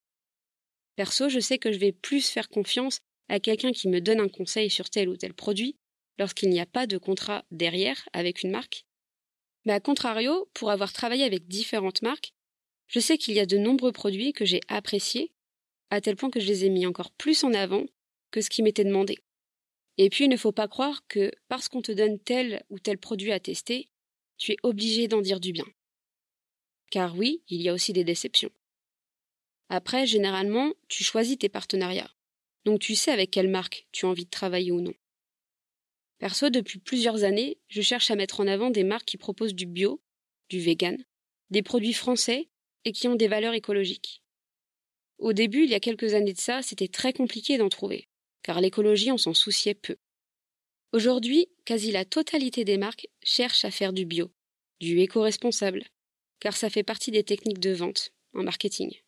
Perso, 0.96 1.28
je 1.28 1.40
sais 1.40 1.58
que 1.58 1.72
je 1.72 1.78
vais 1.78 1.92
plus 1.92 2.28
faire 2.28 2.48
confiance 2.48 3.00
à 3.28 3.40
quelqu'un 3.40 3.72
qui 3.72 3.88
me 3.88 4.00
donne 4.00 4.20
un 4.20 4.28
conseil 4.28 4.70
sur 4.70 4.90
tel 4.90 5.08
ou 5.08 5.16
tel 5.16 5.34
produit 5.34 5.76
lorsqu'il 6.18 6.50
n'y 6.50 6.60
a 6.60 6.66
pas 6.66 6.86
de 6.86 6.98
contrat 6.98 7.44
derrière 7.50 8.08
avec 8.12 8.42
une 8.42 8.50
marque. 8.50 8.84
Mais 9.64 9.72
à 9.72 9.80
contrario, 9.80 10.48
pour 10.54 10.70
avoir 10.70 10.92
travaillé 10.92 11.24
avec 11.24 11.46
différentes 11.46 12.02
marques, 12.02 12.34
je 12.88 13.00
sais 13.00 13.18
qu'il 13.18 13.34
y 13.34 13.40
a 13.40 13.46
de 13.46 13.56
nombreux 13.56 13.92
produits 13.92 14.32
que 14.32 14.44
j'ai 14.44 14.60
appréciés, 14.68 15.32
à 15.90 16.00
tel 16.00 16.16
point 16.16 16.30
que 16.30 16.40
je 16.40 16.46
les 16.46 16.64
ai 16.64 16.70
mis 16.70 16.86
encore 16.86 17.12
plus 17.12 17.44
en 17.44 17.54
avant 17.54 17.84
que 18.30 18.40
ce 18.40 18.50
qui 18.50 18.62
m'était 18.62 18.84
demandé. 18.84 19.18
Et 20.02 20.08
puis, 20.08 20.24
il 20.24 20.30
ne 20.30 20.38
faut 20.38 20.50
pas 20.50 20.66
croire 20.66 21.06
que 21.08 21.30
parce 21.48 21.68
qu'on 21.68 21.82
te 21.82 21.92
donne 21.92 22.18
tel 22.18 22.64
ou 22.70 22.78
tel 22.78 22.96
produit 22.96 23.32
à 23.32 23.38
tester, 23.38 23.90
tu 24.38 24.52
es 24.52 24.56
obligé 24.62 25.08
d'en 25.08 25.20
dire 25.20 25.40
du 25.40 25.52
bien. 25.52 25.66
Car 26.90 27.18
oui, 27.18 27.42
il 27.48 27.60
y 27.60 27.68
a 27.68 27.74
aussi 27.74 27.92
des 27.92 28.02
déceptions. 28.02 28.50
Après, 29.68 30.06
généralement, 30.06 30.72
tu 30.88 31.04
choisis 31.04 31.36
tes 31.36 31.50
partenariats. 31.50 32.10
Donc 32.64 32.80
tu 32.80 32.94
sais 32.94 33.10
avec 33.10 33.30
quelle 33.30 33.50
marque 33.50 33.88
tu 33.92 34.06
as 34.06 34.08
envie 34.08 34.24
de 34.24 34.30
travailler 34.30 34.72
ou 34.72 34.80
non. 34.80 34.94
Perso, 36.18 36.48
depuis 36.48 36.78
plusieurs 36.78 37.22
années, 37.24 37.58
je 37.68 37.82
cherche 37.82 38.10
à 38.10 38.16
mettre 38.16 38.40
en 38.40 38.46
avant 38.46 38.70
des 38.70 38.84
marques 38.84 39.04
qui 39.04 39.18
proposent 39.18 39.54
du 39.54 39.66
bio, 39.66 40.00
du 40.48 40.60
vegan, 40.60 40.96
des 41.50 41.62
produits 41.62 41.92
français 41.92 42.48
et 42.86 42.92
qui 42.92 43.06
ont 43.06 43.16
des 43.16 43.28
valeurs 43.28 43.52
écologiques. 43.52 44.22
Au 45.18 45.34
début, 45.34 45.64
il 45.64 45.70
y 45.70 45.74
a 45.74 45.80
quelques 45.80 46.14
années 46.14 46.32
de 46.32 46.40
ça, 46.40 46.62
c'était 46.62 46.88
très 46.88 47.12
compliqué 47.12 47.58
d'en 47.58 47.68
trouver, 47.68 48.08
car 48.42 48.60
l'écologie, 48.60 49.12
on 49.12 49.18
s'en 49.18 49.34
souciait 49.34 49.74
peu. 49.74 49.96
Aujourd'hui, 50.92 51.48
quasi 51.64 51.92
la 51.92 52.04
totalité 52.04 52.64
des 52.64 52.78
marques 52.78 53.08
cherchent 53.22 53.64
à 53.64 53.70
faire 53.70 53.92
du 53.92 54.04
bio, 54.04 54.30
du 54.80 55.00
éco-responsable, 55.00 55.84
car 56.40 56.56
ça 56.56 56.70
fait 56.70 56.82
partie 56.82 57.10
des 57.10 57.22
techniques 57.22 57.60
de 57.60 57.70
vente 57.70 58.10
en 58.34 58.42
marketing. 58.42 59.00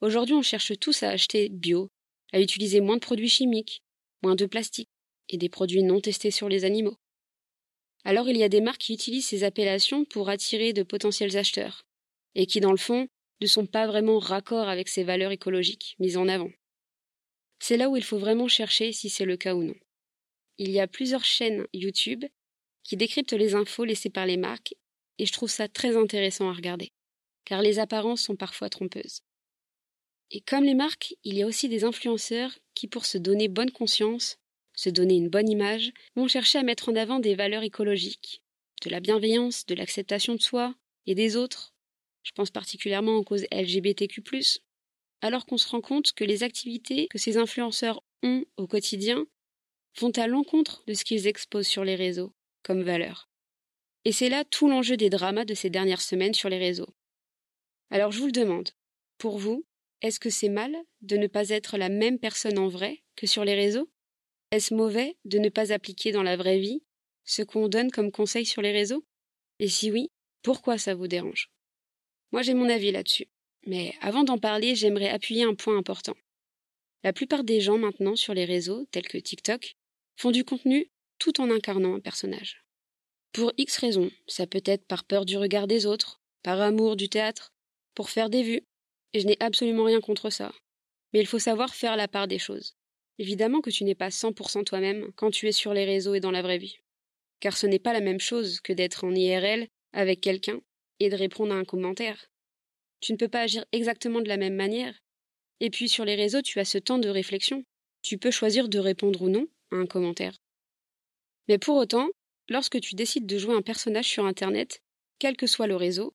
Aujourd'hui, 0.00 0.34
on 0.34 0.42
cherche 0.42 0.78
tous 0.78 1.02
à 1.02 1.10
acheter 1.10 1.48
bio, 1.48 1.90
à 2.32 2.40
utiliser 2.40 2.80
moins 2.80 2.96
de 2.96 3.00
produits 3.00 3.28
chimiques, 3.28 3.82
moins 4.22 4.34
de 4.34 4.46
plastique 4.46 4.90
et 5.28 5.36
des 5.36 5.48
produits 5.48 5.82
non 5.82 6.00
testés 6.00 6.30
sur 6.30 6.48
les 6.48 6.64
animaux. 6.64 6.96
Alors 8.04 8.28
il 8.28 8.36
y 8.36 8.42
a 8.42 8.48
des 8.48 8.60
marques 8.60 8.82
qui 8.82 8.94
utilisent 8.94 9.28
ces 9.28 9.44
appellations 9.44 10.04
pour 10.04 10.28
attirer 10.28 10.72
de 10.72 10.82
potentiels 10.82 11.36
acheteurs, 11.36 11.86
et 12.34 12.46
qui 12.46 12.60
dans 12.60 12.72
le 12.72 12.76
fond 12.76 13.08
ne 13.40 13.46
sont 13.46 13.66
pas 13.66 13.86
vraiment 13.86 14.18
raccord 14.18 14.68
avec 14.68 14.88
ces 14.88 15.04
valeurs 15.04 15.32
écologiques 15.32 15.96
mises 15.98 16.16
en 16.16 16.28
avant. 16.28 16.50
C'est 17.58 17.76
là 17.76 17.88
où 17.88 17.96
il 17.96 18.04
faut 18.04 18.18
vraiment 18.18 18.48
chercher 18.48 18.92
si 18.92 19.08
c'est 19.08 19.24
le 19.24 19.36
cas 19.36 19.54
ou 19.54 19.62
non. 19.62 19.74
Il 20.58 20.70
y 20.70 20.80
a 20.80 20.86
plusieurs 20.86 21.24
chaînes 21.24 21.66
YouTube 21.72 22.24
qui 22.82 22.96
décryptent 22.96 23.32
les 23.32 23.54
infos 23.54 23.84
laissées 23.84 24.10
par 24.10 24.26
les 24.26 24.36
marques, 24.36 24.74
et 25.18 25.26
je 25.26 25.32
trouve 25.32 25.50
ça 25.50 25.68
très 25.68 25.96
intéressant 25.96 26.48
à 26.48 26.52
regarder, 26.52 26.92
car 27.44 27.62
les 27.62 27.78
apparences 27.78 28.22
sont 28.22 28.36
parfois 28.36 28.68
trompeuses. 28.68 29.22
Et 30.30 30.40
comme 30.40 30.64
les 30.64 30.74
marques, 30.74 31.14
il 31.24 31.34
y 31.34 31.42
a 31.42 31.46
aussi 31.46 31.68
des 31.68 31.84
influenceurs 31.84 32.58
qui, 32.74 32.88
pour 32.88 33.06
se 33.06 33.18
donner 33.18 33.48
bonne 33.48 33.70
conscience, 33.70 34.38
se 34.74 34.90
donner 34.90 35.14
une 35.14 35.28
bonne 35.28 35.48
image, 35.48 35.92
vont 36.16 36.28
chercher 36.28 36.58
à 36.58 36.62
mettre 36.62 36.88
en 36.88 36.96
avant 36.96 37.20
des 37.20 37.34
valeurs 37.34 37.62
écologiques, 37.62 38.42
de 38.84 38.90
la 38.90 39.00
bienveillance, 39.00 39.66
de 39.66 39.74
l'acceptation 39.74 40.34
de 40.34 40.42
soi 40.42 40.74
et 41.06 41.14
des 41.14 41.36
autres. 41.36 41.74
Je 42.22 42.32
pense 42.32 42.50
particulièrement 42.50 43.16
aux 43.16 43.24
causes 43.24 43.46
LGBTQ, 43.52 44.22
alors 45.24 45.46
qu'on 45.46 45.56
se 45.56 45.68
rend 45.68 45.80
compte 45.80 46.12
que 46.12 46.22
les 46.22 46.42
activités 46.42 47.08
que 47.08 47.16
ces 47.16 47.38
influenceurs 47.38 48.02
ont 48.22 48.44
au 48.58 48.66
quotidien 48.66 49.24
vont 49.98 50.10
à 50.10 50.26
l'encontre 50.26 50.84
de 50.86 50.92
ce 50.92 51.02
qu'ils 51.02 51.26
exposent 51.26 51.66
sur 51.66 51.82
les 51.82 51.94
réseaux 51.94 52.34
comme 52.62 52.82
valeur. 52.82 53.30
Et 54.04 54.12
c'est 54.12 54.28
là 54.28 54.44
tout 54.44 54.68
l'enjeu 54.68 54.98
des 54.98 55.08
dramas 55.08 55.46
de 55.46 55.54
ces 55.54 55.70
dernières 55.70 56.02
semaines 56.02 56.34
sur 56.34 56.50
les 56.50 56.58
réseaux. 56.58 56.94
Alors 57.88 58.12
je 58.12 58.18
vous 58.18 58.26
le 58.26 58.32
demande, 58.32 58.68
pour 59.16 59.38
vous, 59.38 59.64
est-ce 60.02 60.20
que 60.20 60.28
c'est 60.28 60.50
mal 60.50 60.76
de 61.00 61.16
ne 61.16 61.26
pas 61.26 61.48
être 61.48 61.78
la 61.78 61.88
même 61.88 62.18
personne 62.18 62.58
en 62.58 62.68
vrai 62.68 63.02
que 63.16 63.26
sur 63.26 63.46
les 63.46 63.54
réseaux? 63.54 63.90
Est-ce 64.50 64.74
mauvais 64.74 65.16
de 65.24 65.38
ne 65.38 65.48
pas 65.48 65.72
appliquer 65.72 66.12
dans 66.12 66.22
la 66.22 66.36
vraie 66.36 66.58
vie 66.58 66.82
ce 67.24 67.40
qu'on 67.40 67.68
donne 67.68 67.90
comme 67.90 68.12
conseil 68.12 68.44
sur 68.44 68.60
les 68.60 68.72
réseaux? 68.72 69.06
Et 69.58 69.68
si 69.68 69.90
oui, 69.90 70.10
pourquoi 70.42 70.76
ça 70.76 70.94
vous 70.94 71.08
dérange? 71.08 71.50
Moi 72.30 72.42
j'ai 72.42 72.52
mon 72.52 72.68
avis 72.68 72.92
là-dessus. 72.92 73.26
Mais 73.66 73.94
avant 74.00 74.24
d'en 74.24 74.38
parler, 74.38 74.74
j'aimerais 74.74 75.08
appuyer 75.08 75.44
un 75.44 75.54
point 75.54 75.76
important. 75.76 76.16
La 77.02 77.12
plupart 77.12 77.44
des 77.44 77.60
gens 77.60 77.78
maintenant 77.78 78.16
sur 78.16 78.34
les 78.34 78.44
réseaux, 78.44 78.86
tels 78.90 79.08
que 79.08 79.18
TikTok, 79.18 79.76
font 80.16 80.30
du 80.30 80.44
contenu 80.44 80.90
tout 81.18 81.40
en 81.40 81.50
incarnant 81.50 81.94
un 81.94 82.00
personnage. 82.00 82.64
Pour 83.32 83.52
X 83.58 83.78
raisons, 83.78 84.10
ça 84.26 84.46
peut 84.46 84.62
être 84.64 84.86
par 84.86 85.04
peur 85.04 85.24
du 85.24 85.36
regard 85.36 85.66
des 85.66 85.86
autres, 85.86 86.20
par 86.42 86.60
amour 86.60 86.96
du 86.96 87.08
théâtre, 87.08 87.52
pour 87.94 88.10
faire 88.10 88.30
des 88.30 88.42
vues, 88.42 88.62
et 89.12 89.20
je 89.20 89.26
n'ai 89.26 89.36
absolument 89.40 89.84
rien 89.84 90.00
contre 90.00 90.30
ça. 90.30 90.52
Mais 91.12 91.20
il 91.20 91.26
faut 91.26 91.38
savoir 91.38 91.74
faire 91.74 91.96
la 91.96 92.08
part 92.08 92.28
des 92.28 92.38
choses. 92.38 92.76
Évidemment 93.18 93.60
que 93.60 93.70
tu 93.70 93.84
n'es 93.84 93.94
pas 93.94 94.08
100% 94.08 94.64
toi-même 94.64 95.10
quand 95.14 95.30
tu 95.30 95.48
es 95.48 95.52
sur 95.52 95.72
les 95.72 95.84
réseaux 95.84 96.14
et 96.14 96.20
dans 96.20 96.32
la 96.32 96.42
vraie 96.42 96.58
vie. 96.58 96.78
Car 97.40 97.56
ce 97.56 97.66
n'est 97.66 97.78
pas 97.78 97.92
la 97.92 98.00
même 98.00 98.20
chose 98.20 98.60
que 98.60 98.72
d'être 98.72 99.04
en 99.04 99.14
IRL 99.14 99.68
avec 99.92 100.20
quelqu'un 100.20 100.60
et 101.00 101.08
de 101.08 101.16
répondre 101.16 101.54
à 101.54 101.56
un 101.56 101.64
commentaire. 101.64 102.28
Tu 103.04 103.12
ne 103.12 103.18
peux 103.18 103.28
pas 103.28 103.42
agir 103.42 103.66
exactement 103.70 104.22
de 104.22 104.28
la 104.28 104.38
même 104.38 104.54
manière. 104.54 104.98
Et 105.60 105.68
puis 105.68 105.90
sur 105.90 106.06
les 106.06 106.14
réseaux, 106.14 106.40
tu 106.40 106.58
as 106.58 106.64
ce 106.64 106.78
temps 106.78 106.96
de 106.96 107.10
réflexion. 107.10 107.62
Tu 108.00 108.16
peux 108.16 108.30
choisir 108.30 108.66
de 108.66 108.78
répondre 108.78 109.20
ou 109.20 109.28
non 109.28 109.46
à 109.72 109.76
un 109.76 109.84
commentaire. 109.84 110.38
Mais 111.46 111.58
pour 111.58 111.76
autant, 111.76 112.08
lorsque 112.48 112.80
tu 112.80 112.94
décides 112.94 113.26
de 113.26 113.36
jouer 113.36 113.54
un 113.54 113.60
personnage 113.60 114.08
sur 114.08 114.24
Internet, 114.24 114.80
quel 115.18 115.36
que 115.36 115.46
soit 115.46 115.66
le 115.66 115.76
réseau, 115.76 116.14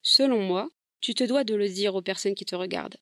selon 0.00 0.40
moi, 0.40 0.70
tu 1.02 1.12
te 1.12 1.22
dois 1.22 1.44
de 1.44 1.54
le 1.54 1.68
dire 1.68 1.96
aux 1.96 2.00
personnes 2.00 2.34
qui 2.34 2.46
te 2.46 2.56
regardent. 2.56 2.96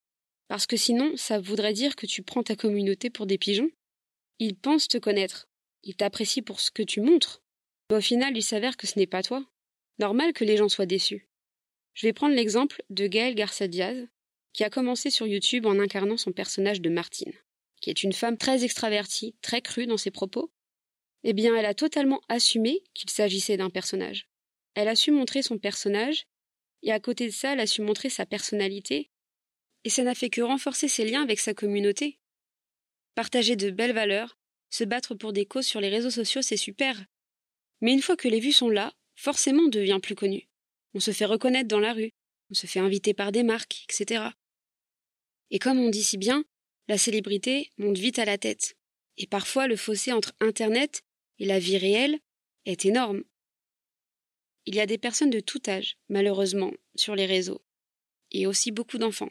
Parce 0.49 0.67
que 0.67 0.77
sinon, 0.77 1.17
ça 1.17 1.39
voudrait 1.39 1.73
dire 1.73 1.95
que 1.95 2.07
tu 2.07 2.25
prends 2.25 2.43
ta 2.43 2.57
communauté 2.57 3.11
pour 3.11 3.27
des 3.27 3.39
pigeons. 3.39 3.71
Ils 4.41 4.57
pensent 4.57 4.89
te 4.89 4.99
connaître. 4.99 5.47
Ils 5.85 5.95
t'apprécient 5.95 6.43
pour 6.43 6.59
ce 6.59 6.73
que 6.73 6.83
tu 6.83 7.01
montres. 7.01 7.45
Mais 7.91 7.99
au 7.99 8.01
final, 8.01 8.37
il 8.37 8.43
s'avère 8.43 8.77
que 8.77 8.89
ce 8.89 8.99
n'est 8.99 9.07
pas 9.07 9.23
toi. 9.23 9.47
Normal 10.01 10.33
que 10.33 10.45
les 10.45 10.57
gens 10.57 10.69
soient 10.69 10.85
déçus. 10.85 11.30
Je 12.01 12.07
vais 12.07 12.15
prendre 12.15 12.35
l'exemple 12.35 12.83
de 12.89 13.07
Gaëlle 13.07 13.35
Garcia 13.35 13.69
Diaz, 13.69 14.09
qui 14.55 14.65
a 14.65 14.71
commencé 14.71 15.11
sur 15.11 15.27
YouTube 15.27 15.67
en 15.67 15.79
incarnant 15.79 16.17
son 16.17 16.33
personnage 16.33 16.81
de 16.81 16.89
Martine, 16.89 17.35
qui 17.83 17.91
est 17.91 18.03
une 18.03 18.15
femme 18.15 18.39
très 18.39 18.65
extravertie, 18.65 19.37
très 19.43 19.61
crue 19.61 19.87
dans 19.87 19.99
ses 19.99 20.11
propos. 20.11 20.51
Eh 21.25 21.35
bien, 21.35 21.55
elle 21.55 21.67
a 21.67 21.75
totalement 21.75 22.23
assumé 22.31 22.83
qu'il 22.95 23.11
s'agissait 23.11 23.59
d'un 23.59 23.69
personnage. 23.69 24.31
Elle 24.73 24.89
a 24.89 24.97
su 24.97 25.11
montrer 25.11 25.43
son 25.43 25.59
personnage 25.59 26.25
et 26.83 26.91
à 26.91 27.01
côté 27.01 27.27
de 27.27 27.33
ça, 27.33 27.53
elle 27.53 27.61
a 27.61 27.67
su 27.67 27.83
montrer 27.83 28.09
sa 28.09 28.25
personnalité. 28.25 29.11
Et 29.85 29.91
ça 29.91 30.03
n'a 30.03 30.15
fait 30.15 30.31
que 30.31 30.41
renforcer 30.41 30.89
ses 30.89 31.05
liens 31.05 31.23
avec 31.23 31.39
sa 31.39 31.53
communauté. 31.53 32.19
Partager 33.15 33.57
de 33.57 33.71
belles 33.71 33.93
valeurs, 33.93 34.39
se 34.71 34.85
battre 34.85 35.15
pour 35.15 35.35
des 35.35 35.45
causes 35.45 35.67
sur 35.67 35.83
les 35.83 35.91
réseaux 35.91 36.09
sociaux, 36.09 36.41
c'est 36.41 36.57
super. 36.57 37.05
Mais 37.83 37.93
une 37.93 38.01
fois 38.01 38.17
que 38.17 38.29
les 38.29 38.41
vues 38.41 38.53
sont 38.53 38.71
là, 38.71 38.95
forcément 39.17 39.65
on 39.65 39.69
devient 39.69 40.01
plus 40.03 40.15
connu. 40.15 40.50
On 40.95 41.01
se 41.01 41.13
fait 41.13 41.25
reconnaître 41.25 41.69
dans 41.69 41.81
la 41.81 41.93
rue, 41.93 42.13
on 42.51 42.55
se 42.55 42.67
fait 42.67 42.81
inviter 42.81 43.15
par 43.15 43.33
des 43.33 43.43
marques, 43.43 43.85
etc. 43.89 44.25
Et 45.51 45.59
comme 45.59 45.79
on 45.79 45.89
dit 45.89 46.03
si 46.03 46.19
bien, 46.19 46.45
la 46.89 46.99
célébrité 46.99 47.71
monte 47.79 47.99
vite 47.99 48.19
à 48.19 48.25
la 48.25 48.39
tête. 48.39 48.77
Et 49.17 49.27
parfois 49.27 49.67
le 49.67 49.77
fossé 49.77 50.13
entre 50.13 50.33
Internet 50.41 51.03
et 51.39 51.47
la 51.47 51.59
vie 51.59 51.79
réelle 51.79 52.19
est 52.67 52.85
énorme. 52.85 53.23
Il 54.67 54.75
y 54.75 54.81
a 54.81 54.87
des 54.87 54.99
personnes 54.99 55.31
de 55.31 55.41
tout 55.41 55.63
âge, 55.69 55.97
malheureusement, 56.09 56.73
sur 56.95 57.15
les 57.15 57.27
réseaux, 57.27 57.63
et 58.31 58.47
aussi 58.47 58.73
beaucoup 58.73 58.99
d'enfants. 58.99 59.31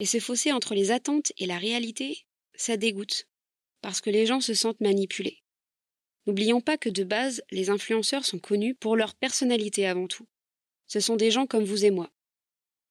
Et 0.00 0.06
ce 0.06 0.18
fossé 0.18 0.52
entre 0.52 0.74
les 0.74 0.90
attentes 0.90 1.32
et 1.38 1.46
la 1.46 1.58
réalité, 1.58 2.26
ça 2.54 2.76
dégoûte, 2.76 3.28
parce 3.80 4.00
que 4.00 4.10
les 4.10 4.26
gens 4.26 4.40
se 4.40 4.54
sentent 4.54 4.80
manipulés. 4.80 5.42
N'oublions 6.26 6.60
pas 6.60 6.78
que 6.78 6.88
de 6.88 7.04
base, 7.04 7.42
les 7.50 7.70
influenceurs 7.70 8.24
sont 8.24 8.38
connus 8.38 8.74
pour 8.74 8.96
leur 8.96 9.14
personnalité 9.14 9.86
avant 9.86 10.08
tout. 10.08 10.26
Ce 10.86 11.00
sont 11.00 11.16
des 11.16 11.30
gens 11.30 11.46
comme 11.46 11.64
vous 11.64 11.84
et 11.84 11.90
moi. 11.90 12.10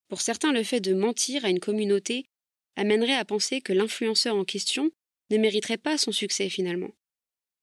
Pour 0.08 0.22
certains, 0.22 0.52
le 0.52 0.64
fait 0.64 0.80
de 0.80 0.94
mentir 0.94 1.46
à 1.46 1.50
une 1.50 1.60
communauté 1.60 2.26
amènerait 2.76 3.16
à 3.16 3.26
penser 3.26 3.62
que 3.62 3.74
l'influenceur 3.74 4.36
en 4.36 4.46
question 4.46 4.92
ne 5.30 5.38
mériterait 5.38 5.78
pas 5.78 5.98
son 5.98 6.12
succès 6.12 6.50
finalement. 6.50 6.92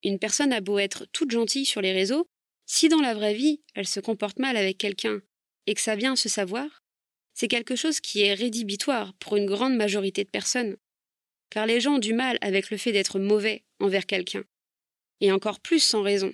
Une 0.03 0.19
personne 0.19 0.53
a 0.53 0.61
beau 0.61 0.79
être 0.79 1.07
toute 1.13 1.31
gentille 1.31 1.67
sur 1.67 1.81
les 1.81 1.93
réseaux, 1.93 2.27
si 2.67 2.89
dans 2.89 3.01
la 3.01 3.15
vraie 3.15 3.35
vie, 3.35 3.61
elle 3.75 3.87
se 3.87 4.01
comporte 4.01 4.39
mal 4.39 4.57
avec 4.57 4.79
quelqu'un 4.79 5.21
et 5.67 5.75
que 5.75 5.81
ça 5.81 5.97
vient 5.97 6.17
se 6.17 6.29
savoir, 6.29 6.83
c'est 7.35 7.49
quelque 7.49 7.77
chose 7.77 8.01
qui 8.01 8.23
est 8.23 8.35
rédhibitoire 8.35 9.15
pour 9.15 9.37
une 9.37 9.47
grande 9.47 9.77
majorité 9.77 10.25
de 10.25 10.31
personnes. 10.31 10.77
Car 11.51 11.67
les 11.67 11.81
gens 11.81 11.95
ont 11.95 11.99
du 11.99 12.15
mal 12.15 12.39
avec 12.41 12.71
le 12.71 12.77
fait 12.77 12.93
d'être 12.93 13.19
mauvais 13.19 13.65
envers 13.79 14.07
quelqu'un. 14.07 14.45
Et 15.21 15.33
encore 15.33 15.61
plus 15.61 15.81
sans 15.81 16.03
raison. 16.03 16.33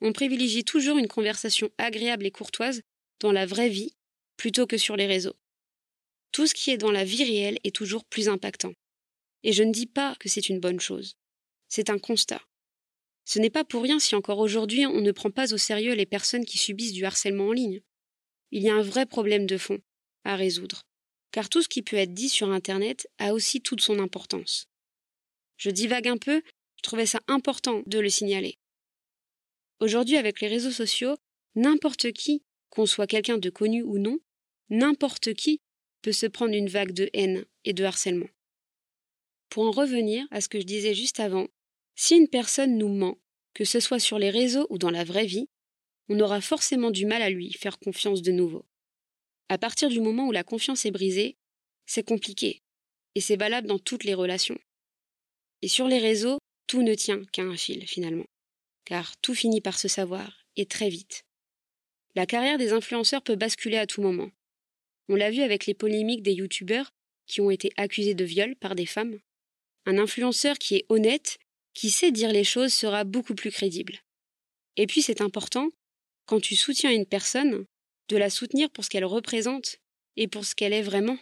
On 0.00 0.12
privilégie 0.12 0.64
toujours 0.64 0.98
une 0.98 1.08
conversation 1.08 1.70
agréable 1.78 2.26
et 2.26 2.30
courtoise 2.30 2.82
dans 3.20 3.32
la 3.32 3.46
vraie 3.46 3.68
vie 3.68 3.94
plutôt 4.36 4.66
que 4.66 4.78
sur 4.78 4.96
les 4.96 5.06
réseaux. 5.06 5.36
Tout 6.32 6.46
ce 6.46 6.54
qui 6.54 6.70
est 6.70 6.78
dans 6.78 6.92
la 6.92 7.04
vie 7.04 7.24
réelle 7.24 7.58
est 7.64 7.74
toujours 7.74 8.04
plus 8.04 8.28
impactant. 8.28 8.72
Et 9.42 9.52
je 9.52 9.62
ne 9.62 9.72
dis 9.72 9.86
pas 9.86 10.14
que 10.20 10.28
c'est 10.28 10.48
une 10.48 10.60
bonne 10.60 10.80
chose. 10.80 11.16
C'est 11.68 11.90
un 11.90 11.98
constat. 11.98 12.40
Ce 13.24 13.38
n'est 13.38 13.50
pas 13.50 13.64
pour 13.64 13.82
rien 13.82 13.98
si 13.98 14.14
encore 14.14 14.38
aujourd'hui 14.38 14.86
on 14.86 15.00
ne 15.00 15.12
prend 15.12 15.30
pas 15.30 15.52
au 15.52 15.58
sérieux 15.58 15.94
les 15.94 16.06
personnes 16.06 16.44
qui 16.44 16.58
subissent 16.58 16.92
du 16.92 17.04
harcèlement 17.04 17.48
en 17.48 17.52
ligne. 17.52 17.80
Il 18.50 18.62
y 18.62 18.70
a 18.70 18.74
un 18.74 18.82
vrai 18.82 19.06
problème 19.06 19.46
de 19.46 19.58
fond 19.58 19.78
à 20.24 20.36
résoudre, 20.36 20.82
car 21.30 21.48
tout 21.48 21.62
ce 21.62 21.68
qui 21.68 21.82
peut 21.82 21.96
être 21.96 22.14
dit 22.14 22.28
sur 22.28 22.50
Internet 22.50 23.08
a 23.18 23.32
aussi 23.32 23.60
toute 23.60 23.80
son 23.80 23.98
importance. 23.98 24.66
Je 25.56 25.70
divague 25.70 26.08
un 26.08 26.16
peu, 26.16 26.42
je 26.76 26.82
trouvais 26.82 27.06
ça 27.06 27.20
important 27.28 27.82
de 27.86 27.98
le 27.98 28.08
signaler. 28.08 28.59
Aujourd'hui, 29.80 30.16
avec 30.16 30.40
les 30.40 30.48
réseaux 30.48 30.70
sociaux, 30.70 31.16
n'importe 31.54 32.12
qui, 32.12 32.42
qu'on 32.68 32.84
soit 32.84 33.06
quelqu'un 33.06 33.38
de 33.38 33.48
connu 33.48 33.82
ou 33.82 33.98
non, 33.98 34.18
n'importe 34.68 35.32
qui 35.34 35.60
peut 36.02 36.12
se 36.12 36.26
prendre 36.26 36.54
une 36.54 36.68
vague 36.68 36.92
de 36.92 37.08
haine 37.14 37.44
et 37.64 37.72
de 37.72 37.84
harcèlement. 37.84 38.28
Pour 39.48 39.64
en 39.64 39.70
revenir 39.70 40.26
à 40.30 40.40
ce 40.40 40.48
que 40.48 40.60
je 40.60 40.66
disais 40.66 40.94
juste 40.94 41.18
avant, 41.18 41.48
si 41.96 42.14
une 42.14 42.28
personne 42.28 42.76
nous 42.76 42.88
ment, 42.88 43.18
que 43.54 43.64
ce 43.64 43.80
soit 43.80 43.98
sur 43.98 44.18
les 44.18 44.30
réseaux 44.30 44.66
ou 44.70 44.78
dans 44.78 44.90
la 44.90 45.02
vraie 45.02 45.26
vie, 45.26 45.48
on 46.08 46.20
aura 46.20 46.40
forcément 46.40 46.90
du 46.90 47.06
mal 47.06 47.22
à 47.22 47.30
lui 47.30 47.52
faire 47.52 47.78
confiance 47.78 48.22
de 48.22 48.32
nouveau. 48.32 48.64
À 49.48 49.58
partir 49.58 49.88
du 49.88 50.00
moment 50.00 50.28
où 50.28 50.32
la 50.32 50.44
confiance 50.44 50.84
est 50.84 50.90
brisée, 50.90 51.36
c'est 51.86 52.06
compliqué, 52.06 52.62
et 53.14 53.20
c'est 53.20 53.36
valable 53.36 53.66
dans 53.66 53.78
toutes 53.78 54.04
les 54.04 54.14
relations. 54.14 54.58
Et 55.62 55.68
sur 55.68 55.88
les 55.88 55.98
réseaux, 55.98 56.38
tout 56.66 56.82
ne 56.82 56.94
tient 56.94 57.24
qu'à 57.32 57.42
un 57.42 57.56
fil 57.56 57.86
finalement, 57.86 58.26
car 58.90 59.16
tout 59.18 59.36
finit 59.36 59.60
par 59.60 59.78
se 59.78 59.86
savoir, 59.86 60.44
et 60.56 60.66
très 60.66 60.88
vite. 60.88 61.24
La 62.16 62.26
carrière 62.26 62.58
des 62.58 62.72
influenceurs 62.72 63.22
peut 63.22 63.36
basculer 63.36 63.76
à 63.76 63.86
tout 63.86 64.02
moment. 64.02 64.32
On 65.08 65.14
l'a 65.14 65.30
vu 65.30 65.42
avec 65.42 65.66
les 65.66 65.74
polémiques 65.74 66.24
des 66.24 66.32
youtubeurs 66.32 66.90
qui 67.28 67.40
ont 67.40 67.52
été 67.52 67.70
accusés 67.76 68.14
de 68.14 68.24
viol 68.24 68.56
par 68.56 68.74
des 68.74 68.86
femmes. 68.86 69.20
Un 69.86 69.96
influenceur 69.96 70.58
qui 70.58 70.74
est 70.74 70.86
honnête, 70.88 71.38
qui 71.72 71.88
sait 71.88 72.10
dire 72.10 72.32
les 72.32 72.42
choses, 72.42 72.74
sera 72.74 73.04
beaucoup 73.04 73.36
plus 73.36 73.52
crédible. 73.52 74.00
Et 74.76 74.88
puis 74.88 75.02
c'est 75.02 75.20
important, 75.20 75.70
quand 76.26 76.40
tu 76.40 76.56
soutiens 76.56 76.90
une 76.90 77.06
personne, 77.06 77.66
de 78.08 78.16
la 78.16 78.28
soutenir 78.28 78.70
pour 78.70 78.82
ce 78.82 78.90
qu'elle 78.90 79.04
représente 79.04 79.76
et 80.16 80.26
pour 80.26 80.44
ce 80.44 80.56
qu'elle 80.56 80.72
est 80.72 80.82
vraiment. 80.82 81.16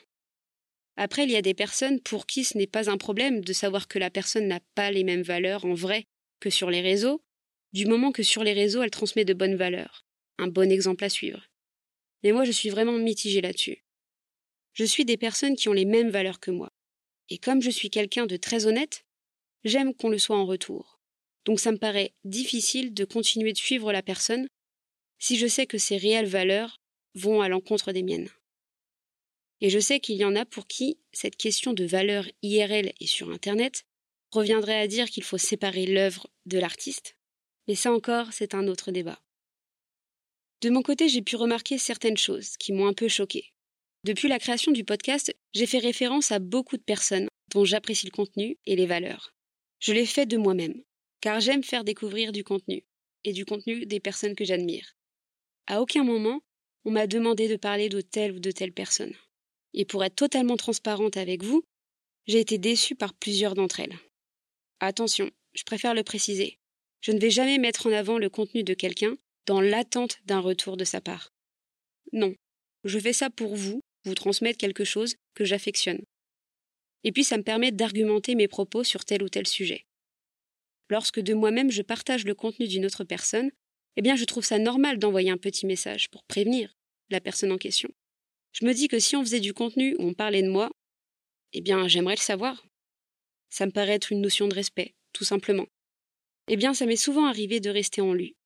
Après, 0.96 1.24
il 1.24 1.30
y 1.30 1.36
a 1.36 1.42
des 1.42 1.52
personnes 1.52 2.00
pour 2.00 2.24
qui 2.24 2.44
ce 2.44 2.56
n'est 2.56 2.66
pas 2.66 2.88
un 2.88 2.96
problème 2.96 3.42
de 3.42 3.52
savoir 3.52 3.88
que 3.88 3.98
la 3.98 4.08
personne 4.08 4.48
n'a 4.48 4.60
pas 4.74 4.90
les 4.90 5.04
mêmes 5.04 5.20
valeurs 5.20 5.66
en 5.66 5.74
vrai 5.74 6.06
que 6.40 6.48
sur 6.48 6.70
les 6.70 6.80
réseaux, 6.80 7.20
du 7.72 7.86
moment 7.86 8.12
que 8.12 8.22
sur 8.22 8.44
les 8.44 8.52
réseaux 8.52 8.82
elle 8.82 8.90
transmet 8.90 9.24
de 9.24 9.34
bonnes 9.34 9.56
valeurs, 9.56 10.06
un 10.38 10.48
bon 10.48 10.70
exemple 10.70 11.04
à 11.04 11.08
suivre. 11.08 11.48
Mais 12.22 12.32
moi 12.32 12.44
je 12.44 12.52
suis 12.52 12.70
vraiment 12.70 12.92
mitigée 12.92 13.40
là-dessus. 13.40 13.84
Je 14.72 14.84
suis 14.84 15.04
des 15.04 15.16
personnes 15.16 15.56
qui 15.56 15.68
ont 15.68 15.72
les 15.72 15.84
mêmes 15.84 16.10
valeurs 16.10 16.40
que 16.40 16.50
moi. 16.50 16.72
Et 17.30 17.38
comme 17.38 17.60
je 17.60 17.70
suis 17.70 17.90
quelqu'un 17.90 18.26
de 18.26 18.36
très 18.36 18.66
honnête, 18.66 19.04
j'aime 19.64 19.94
qu'on 19.94 20.08
le 20.08 20.18
soit 20.18 20.36
en 20.36 20.46
retour. 20.46 21.00
Donc 21.44 21.60
ça 21.60 21.72
me 21.72 21.78
paraît 21.78 22.14
difficile 22.24 22.94
de 22.94 23.04
continuer 23.04 23.52
de 23.52 23.58
suivre 23.58 23.92
la 23.92 24.02
personne 24.02 24.48
si 25.18 25.36
je 25.36 25.46
sais 25.46 25.66
que 25.66 25.78
ses 25.78 25.96
réelles 25.96 26.26
valeurs 26.26 26.80
vont 27.14 27.40
à 27.40 27.48
l'encontre 27.48 27.92
des 27.92 28.02
miennes. 28.02 28.28
Et 29.60 29.70
je 29.70 29.78
sais 29.78 29.98
qu'il 29.98 30.16
y 30.16 30.24
en 30.24 30.36
a 30.36 30.44
pour 30.44 30.66
qui 30.66 30.98
cette 31.12 31.36
question 31.36 31.72
de 31.72 31.84
valeur 31.84 32.26
IRL 32.42 32.92
et 33.00 33.06
sur 33.06 33.30
Internet 33.30 33.84
reviendrait 34.30 34.78
à 34.78 34.86
dire 34.86 35.10
qu'il 35.10 35.24
faut 35.24 35.38
séparer 35.38 35.86
l'œuvre 35.86 36.28
de 36.46 36.58
l'artiste, 36.58 37.16
mais 37.68 37.74
ça 37.74 37.92
encore, 37.92 38.32
c'est 38.32 38.54
un 38.54 38.66
autre 38.66 38.90
débat. 38.90 39.20
De 40.62 40.70
mon 40.70 40.82
côté, 40.82 41.08
j'ai 41.08 41.22
pu 41.22 41.36
remarquer 41.36 41.78
certaines 41.78 42.16
choses 42.16 42.56
qui 42.56 42.72
m'ont 42.72 42.88
un 42.88 42.94
peu 42.94 43.06
choqué. 43.06 43.52
Depuis 44.04 44.28
la 44.28 44.38
création 44.38 44.72
du 44.72 44.84
podcast, 44.84 45.32
j'ai 45.52 45.66
fait 45.66 45.78
référence 45.78 46.32
à 46.32 46.40
beaucoup 46.40 46.76
de 46.76 46.82
personnes 46.82 47.28
dont 47.52 47.64
j'apprécie 47.64 48.06
le 48.06 48.10
contenu 48.10 48.58
et 48.66 48.74
les 48.74 48.86
valeurs. 48.86 49.34
Je 49.80 49.92
l'ai 49.92 50.06
fait 50.06 50.26
de 50.26 50.36
moi-même, 50.36 50.82
car 51.20 51.40
j'aime 51.40 51.62
faire 51.62 51.84
découvrir 51.84 52.32
du 52.32 52.42
contenu, 52.42 52.84
et 53.24 53.32
du 53.32 53.44
contenu 53.44 53.86
des 53.86 54.00
personnes 54.00 54.34
que 54.34 54.44
j'admire. 54.44 54.96
À 55.66 55.80
aucun 55.80 56.02
moment, 56.02 56.40
on 56.84 56.90
m'a 56.90 57.06
demandé 57.06 57.48
de 57.48 57.56
parler 57.56 57.88
de 57.88 58.00
telle 58.00 58.32
ou 58.32 58.40
de 58.40 58.50
telle 58.50 58.72
personne. 58.72 59.14
Et 59.74 59.84
pour 59.84 60.02
être 60.04 60.16
totalement 60.16 60.56
transparente 60.56 61.16
avec 61.16 61.44
vous, 61.44 61.62
j'ai 62.26 62.40
été 62.40 62.58
déçue 62.58 62.94
par 62.94 63.14
plusieurs 63.14 63.54
d'entre 63.54 63.80
elles. 63.80 63.98
Attention, 64.80 65.30
je 65.54 65.64
préfère 65.64 65.94
le 65.94 66.02
préciser. 66.02 66.58
Je 67.00 67.12
ne 67.12 67.18
vais 67.18 67.30
jamais 67.30 67.58
mettre 67.58 67.86
en 67.86 67.92
avant 67.92 68.18
le 68.18 68.28
contenu 68.28 68.64
de 68.64 68.74
quelqu'un 68.74 69.16
dans 69.46 69.60
l'attente 69.60 70.18
d'un 70.24 70.40
retour 70.40 70.76
de 70.76 70.84
sa 70.84 71.00
part. 71.00 71.32
Non, 72.12 72.34
je 72.84 72.98
fais 72.98 73.12
ça 73.12 73.30
pour 73.30 73.56
vous, 73.56 73.80
vous 74.04 74.14
transmettre 74.14 74.58
quelque 74.58 74.84
chose 74.84 75.16
que 75.34 75.44
j'affectionne. 75.44 76.02
Et 77.04 77.12
puis 77.12 77.24
ça 77.24 77.36
me 77.36 77.42
permet 77.42 77.72
d'argumenter 77.72 78.34
mes 78.34 78.48
propos 78.48 78.84
sur 78.84 79.04
tel 79.04 79.22
ou 79.22 79.28
tel 79.28 79.46
sujet. 79.46 79.84
Lorsque 80.90 81.20
de 81.20 81.34
moi-même 81.34 81.70
je 81.70 81.82
partage 81.82 82.24
le 82.24 82.34
contenu 82.34 82.66
d'une 82.66 82.86
autre 82.86 83.04
personne, 83.04 83.50
eh 83.96 84.02
bien 84.02 84.16
je 84.16 84.24
trouve 84.24 84.44
ça 84.44 84.58
normal 84.58 84.98
d'envoyer 84.98 85.30
un 85.30 85.36
petit 85.36 85.66
message 85.66 86.08
pour 86.10 86.24
prévenir 86.24 86.74
la 87.10 87.20
personne 87.20 87.52
en 87.52 87.58
question. 87.58 87.90
Je 88.52 88.64
me 88.64 88.72
dis 88.72 88.88
que 88.88 88.98
si 88.98 89.16
on 89.16 89.22
faisait 89.22 89.40
du 89.40 89.54
contenu 89.54 89.94
où 89.98 90.08
on 90.08 90.14
parlait 90.14 90.42
de 90.42 90.50
moi, 90.50 90.70
eh 91.52 91.60
bien 91.60 91.88
j'aimerais 91.88 92.16
le 92.16 92.20
savoir. 92.20 92.66
Ça 93.50 93.66
me 93.66 93.70
paraît 93.70 93.94
être 93.94 94.12
une 94.12 94.20
notion 94.20 94.48
de 94.48 94.54
respect, 94.54 94.94
tout 95.12 95.24
simplement. 95.24 95.66
Eh 96.48 96.56
bien 96.56 96.74
ça 96.74 96.86
m'est 96.86 96.96
souvent 96.96 97.26
arrivé 97.26 97.60
de 97.60 97.70
rester 97.70 98.00
en 98.00 98.14
lui, 98.14 98.36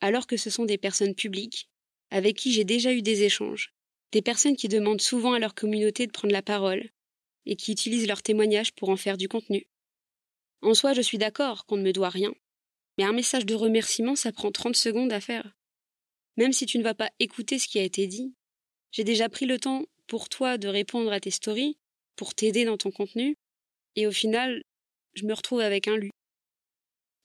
alors 0.00 0.26
que 0.26 0.36
ce 0.36 0.50
sont 0.50 0.64
des 0.64 0.78
personnes 0.78 1.14
publiques 1.14 1.68
avec 2.10 2.36
qui 2.36 2.52
j'ai 2.52 2.64
déjà 2.64 2.92
eu 2.92 3.02
des 3.02 3.22
échanges, 3.22 3.72
des 4.12 4.22
personnes 4.22 4.56
qui 4.56 4.68
demandent 4.68 5.00
souvent 5.00 5.32
à 5.32 5.38
leur 5.38 5.54
communauté 5.54 6.06
de 6.06 6.12
prendre 6.12 6.32
la 6.32 6.42
parole 6.42 6.90
et 7.46 7.56
qui 7.56 7.72
utilisent 7.72 8.06
leurs 8.06 8.22
témoignages 8.22 8.72
pour 8.72 8.88
en 8.88 8.96
faire 8.96 9.16
du 9.16 9.28
contenu. 9.28 9.66
En 10.62 10.74
soi, 10.74 10.92
je 10.92 11.00
suis 11.00 11.18
d'accord 11.18 11.66
qu'on 11.66 11.76
ne 11.76 11.82
me 11.82 11.92
doit 11.92 12.10
rien, 12.10 12.34
mais 12.98 13.04
un 13.04 13.12
message 13.12 13.46
de 13.46 13.54
remerciement, 13.54 14.16
ça 14.16 14.32
prend 14.32 14.50
30 14.50 14.76
secondes 14.76 15.12
à 15.12 15.20
faire. 15.20 15.56
Même 16.36 16.52
si 16.52 16.66
tu 16.66 16.78
ne 16.78 16.82
vas 16.82 16.94
pas 16.94 17.10
écouter 17.18 17.58
ce 17.58 17.66
qui 17.66 17.78
a 17.78 17.82
été 17.82 18.06
dit, 18.06 18.34
j'ai 18.92 19.04
déjà 19.04 19.28
pris 19.28 19.46
le 19.46 19.58
temps 19.58 19.84
pour 20.06 20.28
toi 20.28 20.58
de 20.58 20.68
répondre 20.68 21.12
à 21.12 21.20
tes 21.20 21.30
stories, 21.30 21.78
pour 22.16 22.34
t'aider 22.34 22.64
dans 22.64 22.76
ton 22.76 22.90
contenu, 22.90 23.36
et 23.96 24.06
au 24.06 24.12
final, 24.12 24.62
je 25.14 25.24
me 25.24 25.32
retrouve 25.32 25.60
avec 25.60 25.88
un 25.88 25.96
lu. 25.96 26.10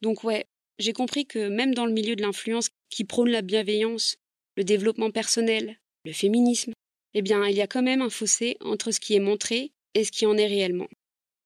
Donc 0.01 0.23
ouais, 0.23 0.45
j'ai 0.79 0.93
compris 0.93 1.25
que 1.25 1.47
même 1.47 1.73
dans 1.73 1.85
le 1.85 1.93
milieu 1.93 2.15
de 2.15 2.21
l'influence 2.21 2.69
qui 2.89 3.03
prône 3.03 3.29
la 3.29 3.41
bienveillance, 3.41 4.17
le 4.57 4.63
développement 4.63 5.11
personnel, 5.11 5.77
le 6.05 6.13
féminisme, 6.13 6.73
eh 7.13 7.21
bien, 7.21 7.47
il 7.47 7.55
y 7.55 7.61
a 7.61 7.67
quand 7.67 7.81
même 7.81 8.01
un 8.01 8.09
fossé 8.09 8.57
entre 8.59 8.91
ce 8.91 8.99
qui 8.99 9.15
est 9.15 9.19
montré 9.19 9.71
et 9.93 10.03
ce 10.03 10.11
qui 10.11 10.25
en 10.25 10.37
est 10.37 10.47
réellement. 10.47 10.89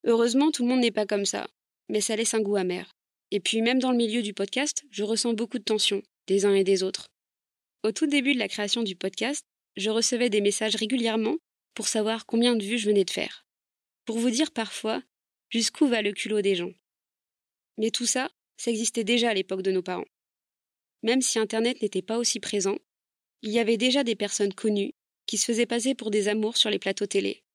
Heureusement, 0.05 0.51
tout 0.51 0.63
le 0.63 0.69
monde 0.69 0.79
n'est 0.79 0.91
pas 0.91 1.05
comme 1.05 1.25
ça, 1.25 1.47
mais 1.89 2.01
ça 2.01 2.15
laisse 2.15 2.33
un 2.33 2.41
goût 2.41 2.55
amer. 2.55 2.89
Et 3.31 3.39
puis, 3.39 3.61
même 3.61 3.79
dans 3.79 3.91
le 3.91 3.97
milieu 3.97 4.23
du 4.23 4.33
podcast, 4.33 4.83
je 4.89 5.03
ressens 5.03 5.33
beaucoup 5.33 5.59
de 5.59 5.63
tension, 5.63 6.01
des 6.27 6.45
uns 6.45 6.55
et 6.55 6.63
des 6.63 6.81
autres. 6.81 7.07
Au 7.83 7.91
tout 7.91 8.07
début 8.07 8.33
de 8.33 8.39
la 8.39 8.47
création 8.47 8.81
du 8.81 8.95
podcast, 8.95 9.45
je 9.77 9.89
recevais 9.91 10.29
des 10.29 10.41
messages 10.41 10.75
régulièrement 10.75 11.37
pour 11.75 11.87
savoir 11.87 12.25
combien 12.25 12.55
de 12.55 12.63
vues 12.63 12.79
je 12.79 12.87
venais 12.87 13.05
de 13.05 13.11
faire. 13.11 13.45
Pour 14.05 14.17
vous 14.17 14.31
dire 14.31 14.51
parfois 14.51 15.03
jusqu'où 15.49 15.87
va 15.87 16.01
le 16.01 16.11
culot 16.11 16.41
des 16.41 16.55
gens. 16.55 16.73
Mais 17.77 17.91
tout 17.91 18.05
ça, 18.05 18.29
ça 18.59 18.71
existait 18.71 19.05
déjà 19.05 19.29
à 19.29 19.33
l'époque 19.33 19.61
de 19.61 19.71
nos 19.71 19.81
parents. 19.81 20.05
Même 21.01 21.21
si 21.21 21.39
Internet 21.39 21.81
n'était 21.81 22.01
pas 22.01 22.17
aussi 22.17 22.41
présent, 22.41 22.77
il 23.41 23.51
y 23.51 23.59
avait 23.59 23.77
déjà 23.77 24.03
des 24.03 24.17
personnes 24.17 24.53
connues 24.53 24.93
qui 25.25 25.37
se 25.37 25.45
faisaient 25.45 25.65
passer 25.65 25.95
pour 25.95 26.11
des 26.11 26.27
amours 26.27 26.57
sur 26.57 26.69
les 26.69 26.77
plateaux 26.77 27.05
télé, 27.05 27.45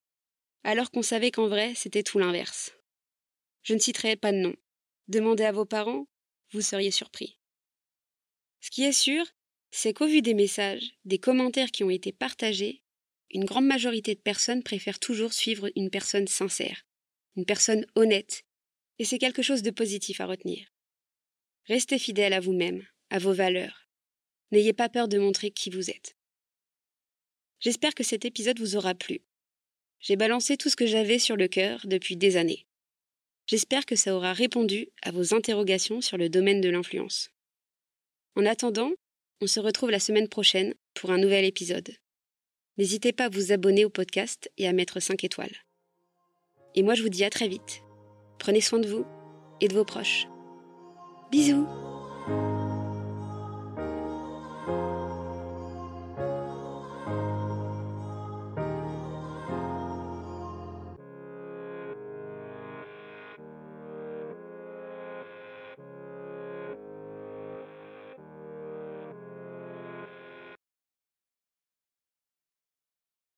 alors 0.63 0.91
qu'on 0.91 1.03
savait 1.03 1.31
qu'en 1.31 1.47
vrai 1.47 1.75
c'était 1.75 2.03
tout 2.03 2.19
l'inverse. 2.19 2.73
Je 3.65 3.75
ne 3.75 3.79
citerai 3.79 4.17
pas 4.17 4.33
de 4.33 4.39
nom. 4.39 4.57
Demandez 5.09 5.45
à 5.45 5.53
vos 5.53 5.67
parents, 5.67 6.07
vous 6.53 6.63
seriez 6.63 6.91
surpris. 6.91 7.39
Ce 8.63 8.71
qui 8.71 8.85
est 8.85 8.93
sûr, 8.93 9.27
c'est 9.71 9.93
qu'au 9.93 10.07
vu 10.07 10.23
des 10.23 10.33
messages, 10.33 10.95
des 11.05 11.19
commentaires 11.19 11.71
qui 11.71 11.85
ont 11.85 11.91
été 11.91 12.13
partagés, 12.13 12.83
une 13.31 13.45
grande 13.45 13.67
majorité 13.67 14.15
de 14.15 14.21
personnes 14.21 14.63
préfèrent 14.63 15.01
toujours 15.01 15.35
suivre 15.35 15.69
une 15.77 15.91
personne 15.91 16.29
sincère, 16.29 16.87
une 17.37 17.45
personne 17.45 17.85
honnête, 17.95 18.45
et 18.99 19.05
c'est 19.05 19.19
quelque 19.19 19.43
chose 19.43 19.63
de 19.63 19.71
positif 19.71 20.23
à 20.23 20.27
retenir. 20.27 20.74
Restez 21.67 21.99
fidèle 21.99 22.33
à 22.33 22.41
vous-même, 22.41 22.87
à 23.11 23.19
vos 23.19 23.33
valeurs. 23.33 23.89
N'ayez 24.53 24.73
pas 24.73 24.89
peur 24.89 25.09
de 25.09 25.19
montrer 25.19 25.51
qui 25.51 25.71
vous 25.71 25.91
êtes. 25.91 26.17
J'espère 27.61 27.95
que 27.95 28.05
cet 28.05 28.25
épisode 28.25 28.59
vous 28.59 28.77
aura 28.77 28.95
plu. 28.95 29.23
J'ai 30.01 30.17
balancé 30.17 30.59
tout 30.59 30.69
ce 30.69 30.77
que 30.77 30.87
j'avais 30.87 31.19
sur 31.19 31.37
le 31.37 31.49
cœur 31.49 31.81
depuis 31.87 32.17
des 32.17 32.37
années. 32.37 32.67
J'espère 33.47 33.87
que 33.87 33.97
ça 33.97 34.15
aura 34.15 34.35
répondu 34.35 34.89
à 35.03 35.11
vos 35.11 35.35
interrogations 35.35 36.03
sur 36.03 36.19
le 36.19 36.29
domaine 36.29 36.61
de 36.61 36.69
l'influence. 36.69 37.31
En 38.37 38.45
attendant, 38.45 38.93
on 39.41 39.47
se 39.47 39.61
retrouve 39.61 39.91
la 39.91 40.01
semaine 40.01 40.29
prochaine 40.29 40.75
pour 40.93 41.11
un 41.11 41.19
nouvel 41.19 41.45
épisode. 41.45 41.91
N'hésitez 42.77 43.13
pas 43.13 43.27
à 43.27 43.29
vous 43.31 43.53
abonner 43.53 43.85
au 43.85 43.91
podcast 43.91 44.51
et 44.59 44.67
à 44.67 44.73
mettre 44.73 45.01
5 45.01 45.25
étoiles. 45.25 45.57
Et 46.75 46.83
moi 46.83 46.95
je 46.95 47.03
vous 47.03 47.09
dis 47.09 47.25
à 47.25 47.31
très 47.31 47.49
vite. 47.49 47.83
Prenez 48.39 48.61
soin 48.61 48.81
de 48.81 48.89
vous 48.89 49.07
et 49.61 49.69
de 49.69 49.75
vos 49.75 49.85
proches. 49.85 50.27
Bisous 51.35 51.84